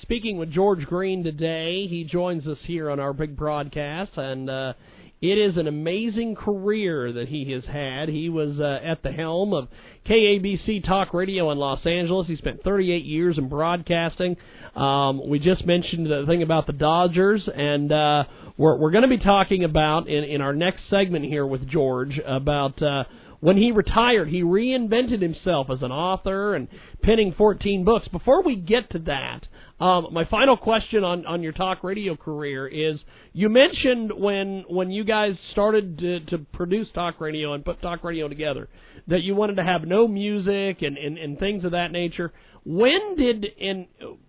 [0.00, 4.72] Speaking with George Green today, he joins us here on our big broadcast, and uh,
[5.20, 8.08] it is an amazing career that he has had.
[8.08, 9.68] He was uh, at the helm of
[10.08, 12.26] KABC Talk Radio in Los Angeles.
[12.26, 14.36] He spent 38 years in broadcasting.
[14.74, 18.24] Um, we just mentioned the thing about the Dodgers, and uh,
[18.56, 22.18] we're, we're going to be talking about in, in our next segment here with George
[22.26, 22.82] about.
[22.82, 23.04] Uh,
[23.40, 26.68] when he retired, he reinvented himself as an author and
[27.02, 28.06] penning 14 books.
[28.06, 29.48] Before we get to that,
[29.82, 33.00] um, my final question on, on your talk radio career is:
[33.32, 38.04] You mentioned when when you guys started to, to produce talk radio and put talk
[38.04, 38.68] radio together
[39.08, 42.32] that you wanted to have no music and, and, and things of that nature.
[42.64, 43.88] When did in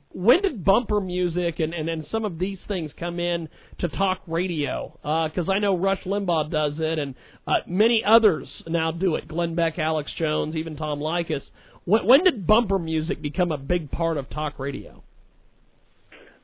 [0.09, 3.47] when did bumper music and, and, and some of these things come in
[3.77, 4.97] to talk radio?
[5.03, 7.13] Because I know Rush Limbaugh does it, and
[7.45, 9.27] uh, many others now do it.
[9.27, 11.43] Glenn Beck, Alex Jones, even Tom Leykis.
[11.85, 15.03] When, when did bumper music become a big part of talk radio?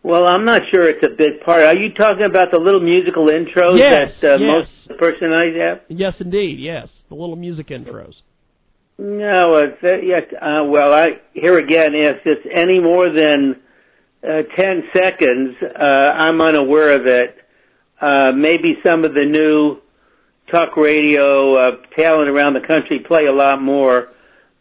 [0.02, 1.66] Well, I'm not sure it's a big part.
[1.66, 4.68] Are you talking about the little musical intros Yes, that uh, yes.
[4.88, 5.82] most personalities have?
[5.90, 6.60] Yes, indeed.
[6.60, 8.14] Yes, the little music intros.
[8.98, 10.24] No, it's, uh, yes.
[10.34, 13.56] Uh, well, I here again, if it's any more than
[14.24, 17.38] uh, ten seconds, uh, I'm unaware of it.
[18.02, 19.78] Uh, maybe some of the new
[20.52, 24.10] talk radio uh, talent around the country play a lot more,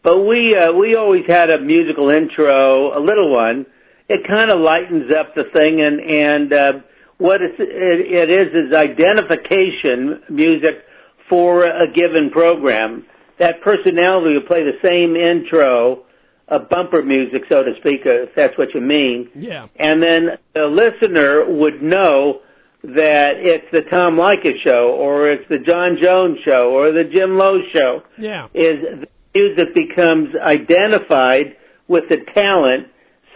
[0.02, 3.66] but we uh, we always had a musical intro, a little one.
[4.08, 6.72] It kind of lightens up the thing, and and uh,
[7.18, 10.84] what it's, it, it is is identification music
[11.28, 13.04] for a given program
[13.38, 16.04] that personality will play the same intro,
[16.48, 19.28] uh, bumper music, so to speak, uh, if that's what you mean.
[19.34, 19.66] Yeah.
[19.78, 22.40] And then the listener would know
[22.82, 27.36] that it's the Tom Leykis show, or it's the John Jones show, or the Jim
[27.36, 28.02] Lowe show.
[28.18, 28.46] Yeah.
[28.54, 31.56] Is the music becomes identified
[31.86, 32.88] with the talent,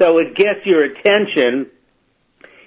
[0.03, 1.71] so it gets your attention.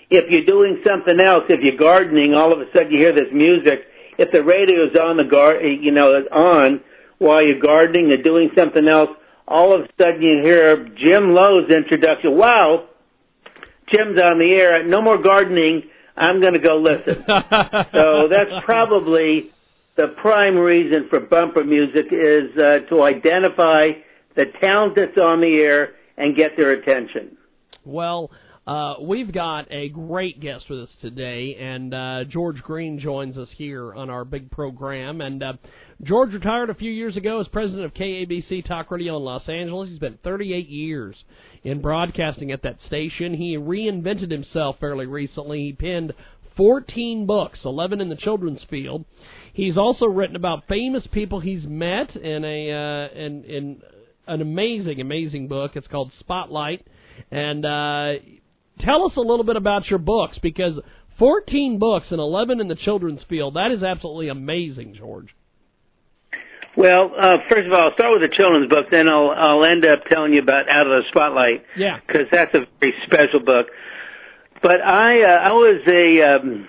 [0.09, 3.33] If you're doing something else, if you're gardening, all of a sudden you hear this
[3.33, 3.87] music.
[4.17, 6.79] if the radio's on the gar, you know, on
[7.17, 9.09] while you're gardening or doing something else,
[9.47, 12.37] all of a sudden you hear Jim Lowe's introduction.
[12.37, 12.87] Wow,
[13.91, 14.87] Jim's on the air.
[14.87, 15.83] No more gardening.
[16.15, 17.25] I'm going to go listen.
[17.27, 19.51] so that's probably
[19.97, 23.89] the prime reason for bumper music is uh, to identify
[24.35, 27.37] the talent that's on the air and get their attention.
[27.83, 28.31] Well,
[28.67, 33.49] uh, we've got a great guest with us today, and uh, George Green joins us
[33.57, 35.21] here on our big program.
[35.21, 35.53] And uh,
[36.01, 39.89] George retired a few years ago as president of KABC Talk Radio in Los Angeles.
[39.89, 41.15] He spent 38 years
[41.63, 43.35] in broadcasting at that station.
[43.35, 45.65] He reinvented himself fairly recently.
[45.65, 46.13] He penned
[46.57, 49.05] 14 books, 11 in the children's field.
[49.53, 53.81] He's also written about famous people he's met in a uh, in in
[54.27, 55.71] an amazing, amazing book.
[55.75, 56.85] It's called Spotlight.
[57.31, 58.13] And uh,
[58.81, 60.73] tell us a little bit about your books because
[61.19, 63.55] 14 books and 11 in the children's field.
[63.55, 65.33] That is absolutely amazing, George.
[66.77, 69.85] Well, uh, first of all, I'll start with the children's book, then I'll I'll end
[69.85, 71.63] up telling you about Out of the Spotlight.
[71.77, 71.99] Yeah.
[72.05, 73.67] Because that's a very special book.
[74.61, 76.67] But I uh, I was a um,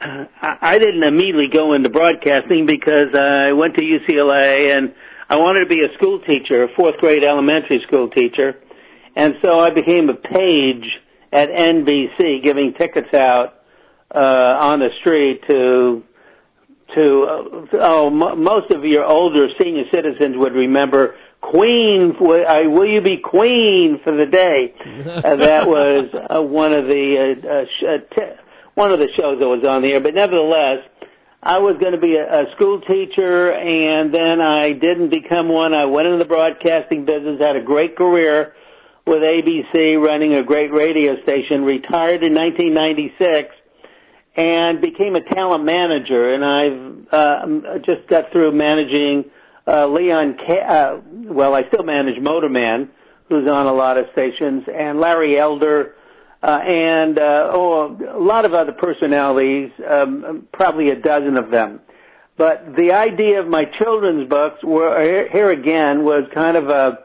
[0.00, 4.94] I, I didn't immediately go into broadcasting because I went to UCLA and
[5.30, 8.56] I wanted to be a school teacher, a fourth grade elementary school teacher,
[9.14, 10.84] and so I became a page
[11.32, 13.54] at NBC, giving tickets out
[14.12, 16.02] uh, on the street to
[16.96, 22.12] to uh, oh m- most of your older senior citizens would remember Queen.
[22.18, 24.74] w- I, will you be Queen for the day?
[25.06, 28.36] uh, that was uh, one of the uh, uh, sh- uh, t-
[28.74, 30.00] one of the shows that was on the air.
[30.00, 30.78] But nevertheless,
[31.42, 35.72] I was going to be a, a school teacher, and then I didn't become one.
[35.72, 38.54] I went into the broadcasting business, had a great career
[39.06, 41.64] with ABC, running a great radio station.
[41.64, 43.54] Retired in 1996
[44.36, 46.34] and became a talent manager.
[46.34, 49.24] And I've uh, just got through managing
[49.66, 50.36] uh, Leon.
[50.46, 51.00] Ca- uh,
[51.32, 52.88] well, I still manage Motorman,
[53.28, 55.94] who's on a lot of stations, and Larry Elder,
[56.42, 61.80] and uh, oh, a lot of other personalities, um, probably a dozen of them.
[62.38, 66.98] But the idea of my children's books were here again was kind of a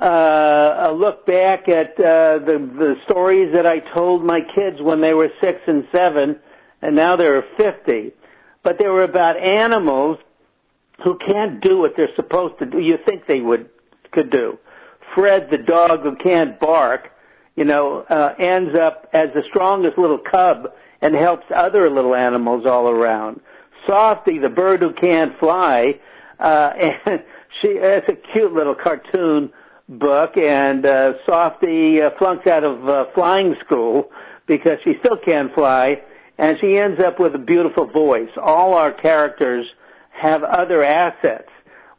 [0.00, 5.00] uh, a look back at uh, the the stories that I told my kids when
[5.00, 6.38] they were six and seven,
[6.82, 8.12] and now they're fifty.
[8.62, 10.18] But they were about animals
[11.02, 12.78] who can't do what they're supposed to do.
[12.78, 13.70] You think they would
[14.12, 14.58] could do.
[15.14, 17.08] Fred, the dog who can't bark,
[17.56, 20.68] you know, uh, ends up as the strongest little cub
[21.00, 23.40] and helps other little animals all around.
[23.86, 25.94] Softy, the bird who can't fly,
[26.38, 26.70] uh,
[27.06, 27.22] and
[27.60, 29.50] she it's a cute little cartoon
[29.88, 34.10] book, and uh, Softy uh, flunks out of uh, flying school
[34.46, 35.96] because she still can't fly,
[36.38, 38.30] and she ends up with a beautiful voice.
[38.40, 39.66] All our characters
[40.10, 41.48] have other assets,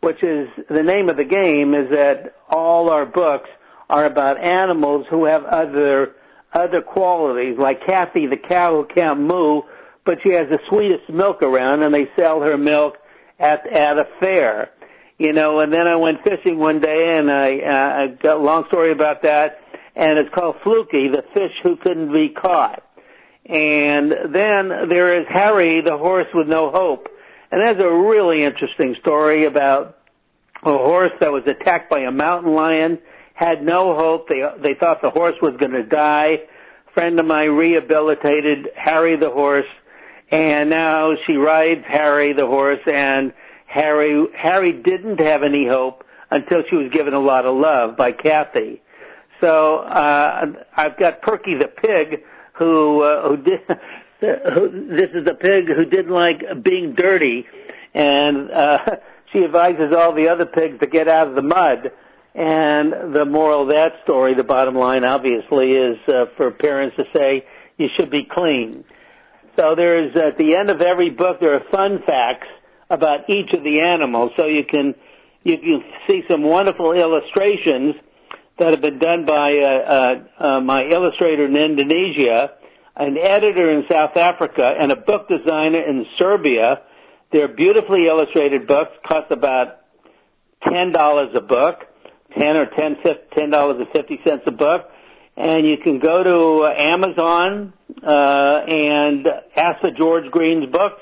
[0.01, 1.73] which is the name of the game.
[1.73, 3.49] Is that all our books
[3.89, 6.13] are about animals who have other
[6.53, 9.61] other qualities, like Kathy the cow who can't moo,
[10.05, 12.95] but she has the sweetest milk around, and they sell her milk
[13.39, 14.71] at at a fair
[15.19, 18.43] you know, and then I went fishing one day and I, uh, I got a
[18.43, 19.57] long story about that
[19.95, 22.83] and it's called Fluky, the fish who couldn't be caught.
[23.45, 27.07] And then there is Harry, the horse with no hope.
[27.51, 29.97] And that's a really interesting story about
[30.63, 32.99] a horse that was attacked by a mountain lion,
[33.37, 34.27] had no hope.
[34.27, 36.37] They, they thought the horse was going to die.
[36.87, 39.65] A friend of mine rehabilitated Harry the horse
[40.31, 43.31] and now she rides Harry the horse and
[43.67, 48.11] Harry Harry didn't have any hope until she was given a lot of love by
[48.11, 48.81] Kathy.
[49.39, 52.21] So uh, I've got Perky the pig,
[52.57, 53.59] who uh, who did.
[54.19, 57.45] Who, this is the pig who didn't like being dirty,
[57.93, 58.77] and uh,
[59.31, 61.91] she advises all the other pigs to get out of the mud.
[62.37, 67.03] And the moral of that story, the bottom line, obviously, is uh, for parents to
[67.11, 67.43] say
[67.77, 68.85] you should be clean.
[69.55, 72.45] So there's at the end of every book there are fun facts
[72.91, 74.93] about each of the animals, so you can
[75.43, 77.95] you can see some wonderful illustrations
[78.59, 82.51] that have been done by uh, uh, uh, my illustrator in Indonesia,
[82.97, 86.81] an editor in South Africa, and a book designer in Serbia.
[87.31, 89.81] They're beautifully illustrated books, cost about
[90.63, 91.81] ten dollars a book,
[92.33, 92.97] ten or ten
[93.35, 94.89] ten dollars and fifty cents a book.
[95.35, 101.01] And you can go to uh, Amazon uh, and ask for George Green's books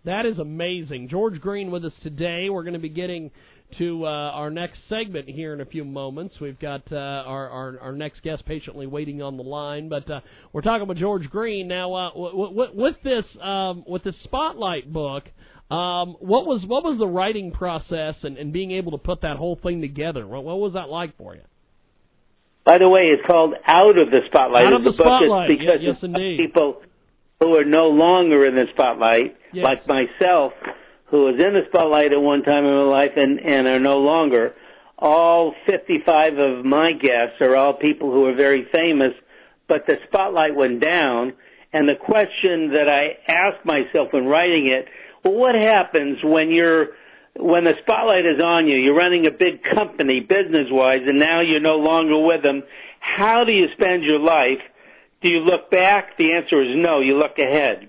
[0.04, 1.08] That is amazing.
[1.08, 2.50] George Green with us today.
[2.50, 3.30] We're going to be getting
[3.78, 6.34] to uh, our next segment here in a few moments.
[6.40, 10.20] We've got uh, our, our our next guest patiently waiting on the line, but uh,
[10.52, 11.94] we're talking about George Green now.
[11.94, 15.24] Uh, w- w- with this um, with this Spotlight book,
[15.70, 19.36] um, what was what was the writing process and, and being able to put that
[19.36, 20.26] whole thing together?
[20.26, 21.42] What, what was that like for you?
[22.64, 24.64] By the way, it's called Out of the Spotlight.
[24.64, 25.48] Out of the a book that's Spotlight.
[25.48, 26.38] because Yes, indeed.
[26.38, 26.82] people
[27.40, 29.64] who are no longer in the spotlight, Yes.
[29.64, 30.52] like myself,
[31.06, 33.98] who was in the spotlight at one time in my life and, and are no
[33.98, 34.54] longer.
[34.98, 39.12] All 55 of my guests are all people who are very famous,
[39.66, 41.32] but the spotlight went down.
[41.72, 44.86] And the question that I asked myself when writing it,
[45.24, 46.88] well, what happens when you're
[47.36, 51.40] when the spotlight is on you, you're running a big company business wise, and now
[51.40, 52.62] you're no longer with them.
[53.00, 54.60] How do you spend your life?
[55.22, 56.16] Do you look back?
[56.18, 57.00] The answer is no.
[57.00, 57.88] You look ahead,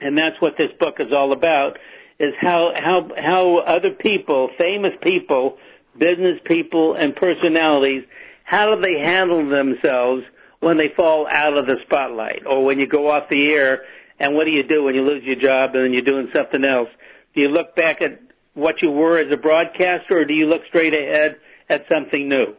[0.00, 1.78] and that's what this book is all about:
[2.20, 5.56] is how how how other people, famous people,
[5.98, 8.04] business people, and personalities,
[8.44, 10.24] how do they handle themselves
[10.60, 13.82] when they fall out of the spotlight, or when you go off the air?
[14.20, 16.64] And what do you do when you lose your job and then you're doing something
[16.64, 16.88] else?
[17.36, 18.18] Do you look back at
[18.58, 21.36] what you were as a broadcaster, or do you look straight ahead
[21.70, 22.54] at something new?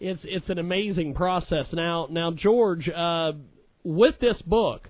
[0.00, 1.66] It's it's an amazing process.
[1.72, 3.32] Now now George, uh,
[3.84, 4.88] with this book,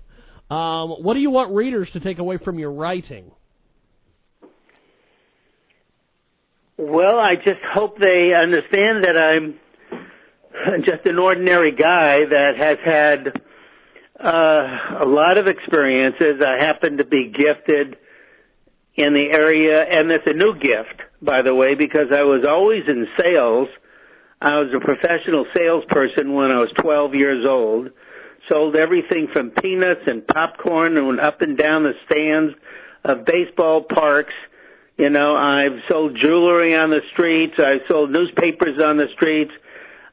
[0.49, 3.31] um, what do you want readers to take away from your writing?
[6.77, 9.59] Well, I just hope they understand that I'm
[10.85, 13.41] just an ordinary guy that has had
[14.23, 16.41] uh, a lot of experiences.
[16.45, 17.97] I happen to be gifted
[18.97, 22.83] in the area, and it's a new gift, by the way, because I was always
[22.87, 23.69] in sales.
[24.41, 27.89] I was a professional salesperson when I was 12 years old.
[28.49, 32.55] Sold everything from peanuts and popcorn and went up and down the stands
[33.05, 34.33] of baseball parks.
[34.97, 37.53] You know, I've sold jewelry on the streets.
[37.59, 39.51] I've sold newspapers on the streets.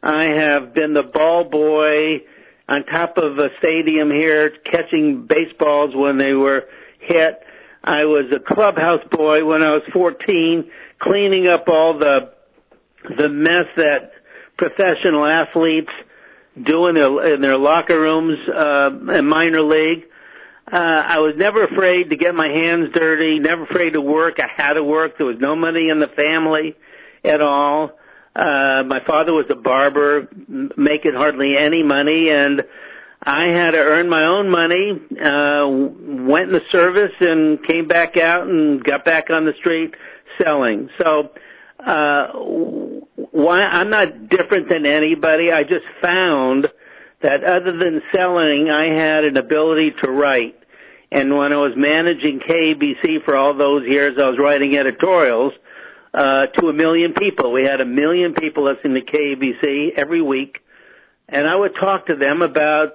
[0.02, 2.20] I have been the ball boy
[2.69, 6.65] on top of a stadium here catching baseballs when they were
[7.01, 7.44] hit.
[7.85, 10.70] I was a clubhouse boy when I was 14,
[11.01, 12.32] cleaning up all the
[13.19, 14.12] the mess that
[14.56, 15.90] professional athletes
[16.66, 18.89] do in their in their locker rooms uh,
[19.19, 20.05] in minor league.
[20.73, 24.36] Uh, I was never afraid to get my hands dirty, never afraid to work.
[24.39, 25.19] I had to work.
[25.19, 26.74] There was no money in the family
[27.23, 27.98] at all.
[28.35, 30.27] Uh, my father was a barber,
[30.77, 32.62] making hardly any money, and
[33.26, 34.92] I had to earn my own money.
[35.12, 39.94] Uh, went in the service and came back out and got back on the street
[40.42, 40.90] selling.
[40.98, 41.30] So,
[41.84, 42.26] uh,
[43.30, 45.51] why I'm not different than anybody.
[45.52, 46.68] I just found
[47.22, 50.56] that other than selling, I had an ability to write.
[51.10, 55.52] And when I was managing KABC for all those years, I was writing editorials
[56.12, 57.52] uh, to a million people.
[57.52, 60.59] We had a million people listening to KABC every week,
[61.28, 62.92] and I would talk to them about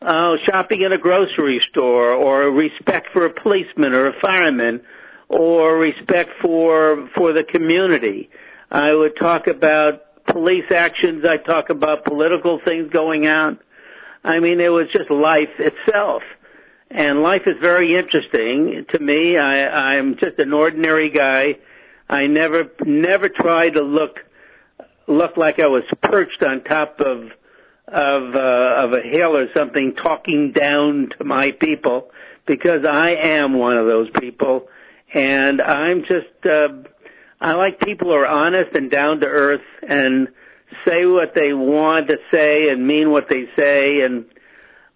[0.00, 4.80] uh, shopping in a grocery store, or respect for a policeman or a fireman,
[5.28, 8.30] or respect for for the community.
[8.70, 11.24] I would talk about police actions.
[11.24, 13.58] I talk about political things going on.
[14.24, 16.22] I mean, it was just life itself.
[16.90, 19.36] And life is very interesting to me.
[19.36, 21.58] I, I'm just an ordinary guy.
[22.08, 24.20] I never, never try to look,
[25.06, 27.30] look like I was perched on top of,
[27.92, 32.10] of, uh, of a hill or something, talking down to my people,
[32.46, 34.68] because I am one of those people,
[35.12, 36.68] and I'm just, uh,
[37.40, 40.28] I like people who are honest and down to earth and
[40.84, 44.24] say what they want to say and mean what they say, and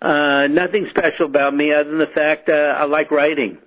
[0.02, 3.58] uh, nothing special about me other than the fact uh, I like writing.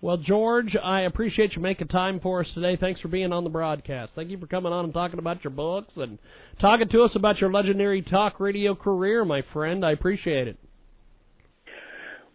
[0.00, 2.76] Well, George, I appreciate you making time for us today.
[2.76, 4.12] Thanks for being on the broadcast.
[4.14, 6.18] Thank you for coming on and talking about your books and
[6.60, 9.84] talking to us about your legendary talk radio career, my friend.
[9.84, 10.56] I appreciate it.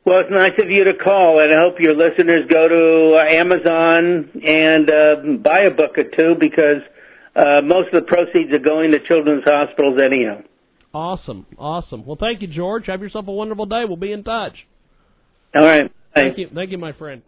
[0.05, 3.39] Well, it's nice of you to call, and I hope your listeners go to uh,
[3.39, 6.83] Amazon and uh, buy a book or two because
[7.37, 10.41] uh, most of the proceeds are going to children's hospitals anyhow.
[10.93, 12.05] Awesome, awesome.
[12.05, 12.87] Well, thank you, George.
[12.87, 13.85] Have yourself a wonderful day.
[13.87, 14.53] We'll be in touch.
[15.55, 15.89] All right.
[16.13, 17.21] Thank you, thank you, my friend.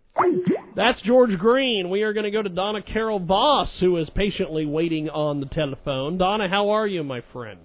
[0.76, 1.90] That's George Green.
[1.90, 5.46] We are going to go to Donna Carol Voss, who is patiently waiting on the
[5.48, 6.18] telephone.
[6.18, 7.60] Donna, how are you, my friend?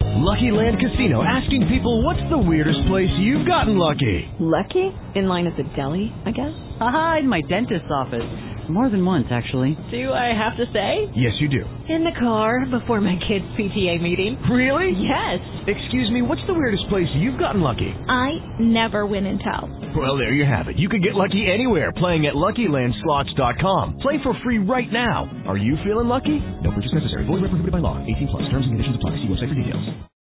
[0.00, 4.30] Lucky Land Casino asking people what's the weirdest place you've gotten lucky?
[4.38, 4.94] Lucky?
[5.16, 6.54] In line at the deli, I guess?
[6.80, 8.51] Aha, in my dentist's office.
[8.68, 9.76] More than once, actually.
[9.90, 11.10] Do I have to say?
[11.14, 11.64] Yes, you do.
[11.92, 14.40] In the car before my kids' PTA meeting.
[14.50, 14.92] Really?
[14.96, 15.40] Yes.
[15.66, 17.90] Excuse me, what's the weirdest place you've gotten lucky?
[18.08, 19.68] I never win and tell.
[19.96, 20.78] Well, there you have it.
[20.78, 23.98] You can get lucky anywhere playing at LuckyLandSlots.com.
[23.98, 25.30] Play for free right now.
[25.46, 26.40] Are you feeling lucky?
[26.62, 27.26] No purchase necessary.
[27.26, 27.98] Void where prohibited by law.
[28.04, 28.42] 18 plus.
[28.50, 29.16] Terms and conditions apply.
[29.16, 30.06] See website for details.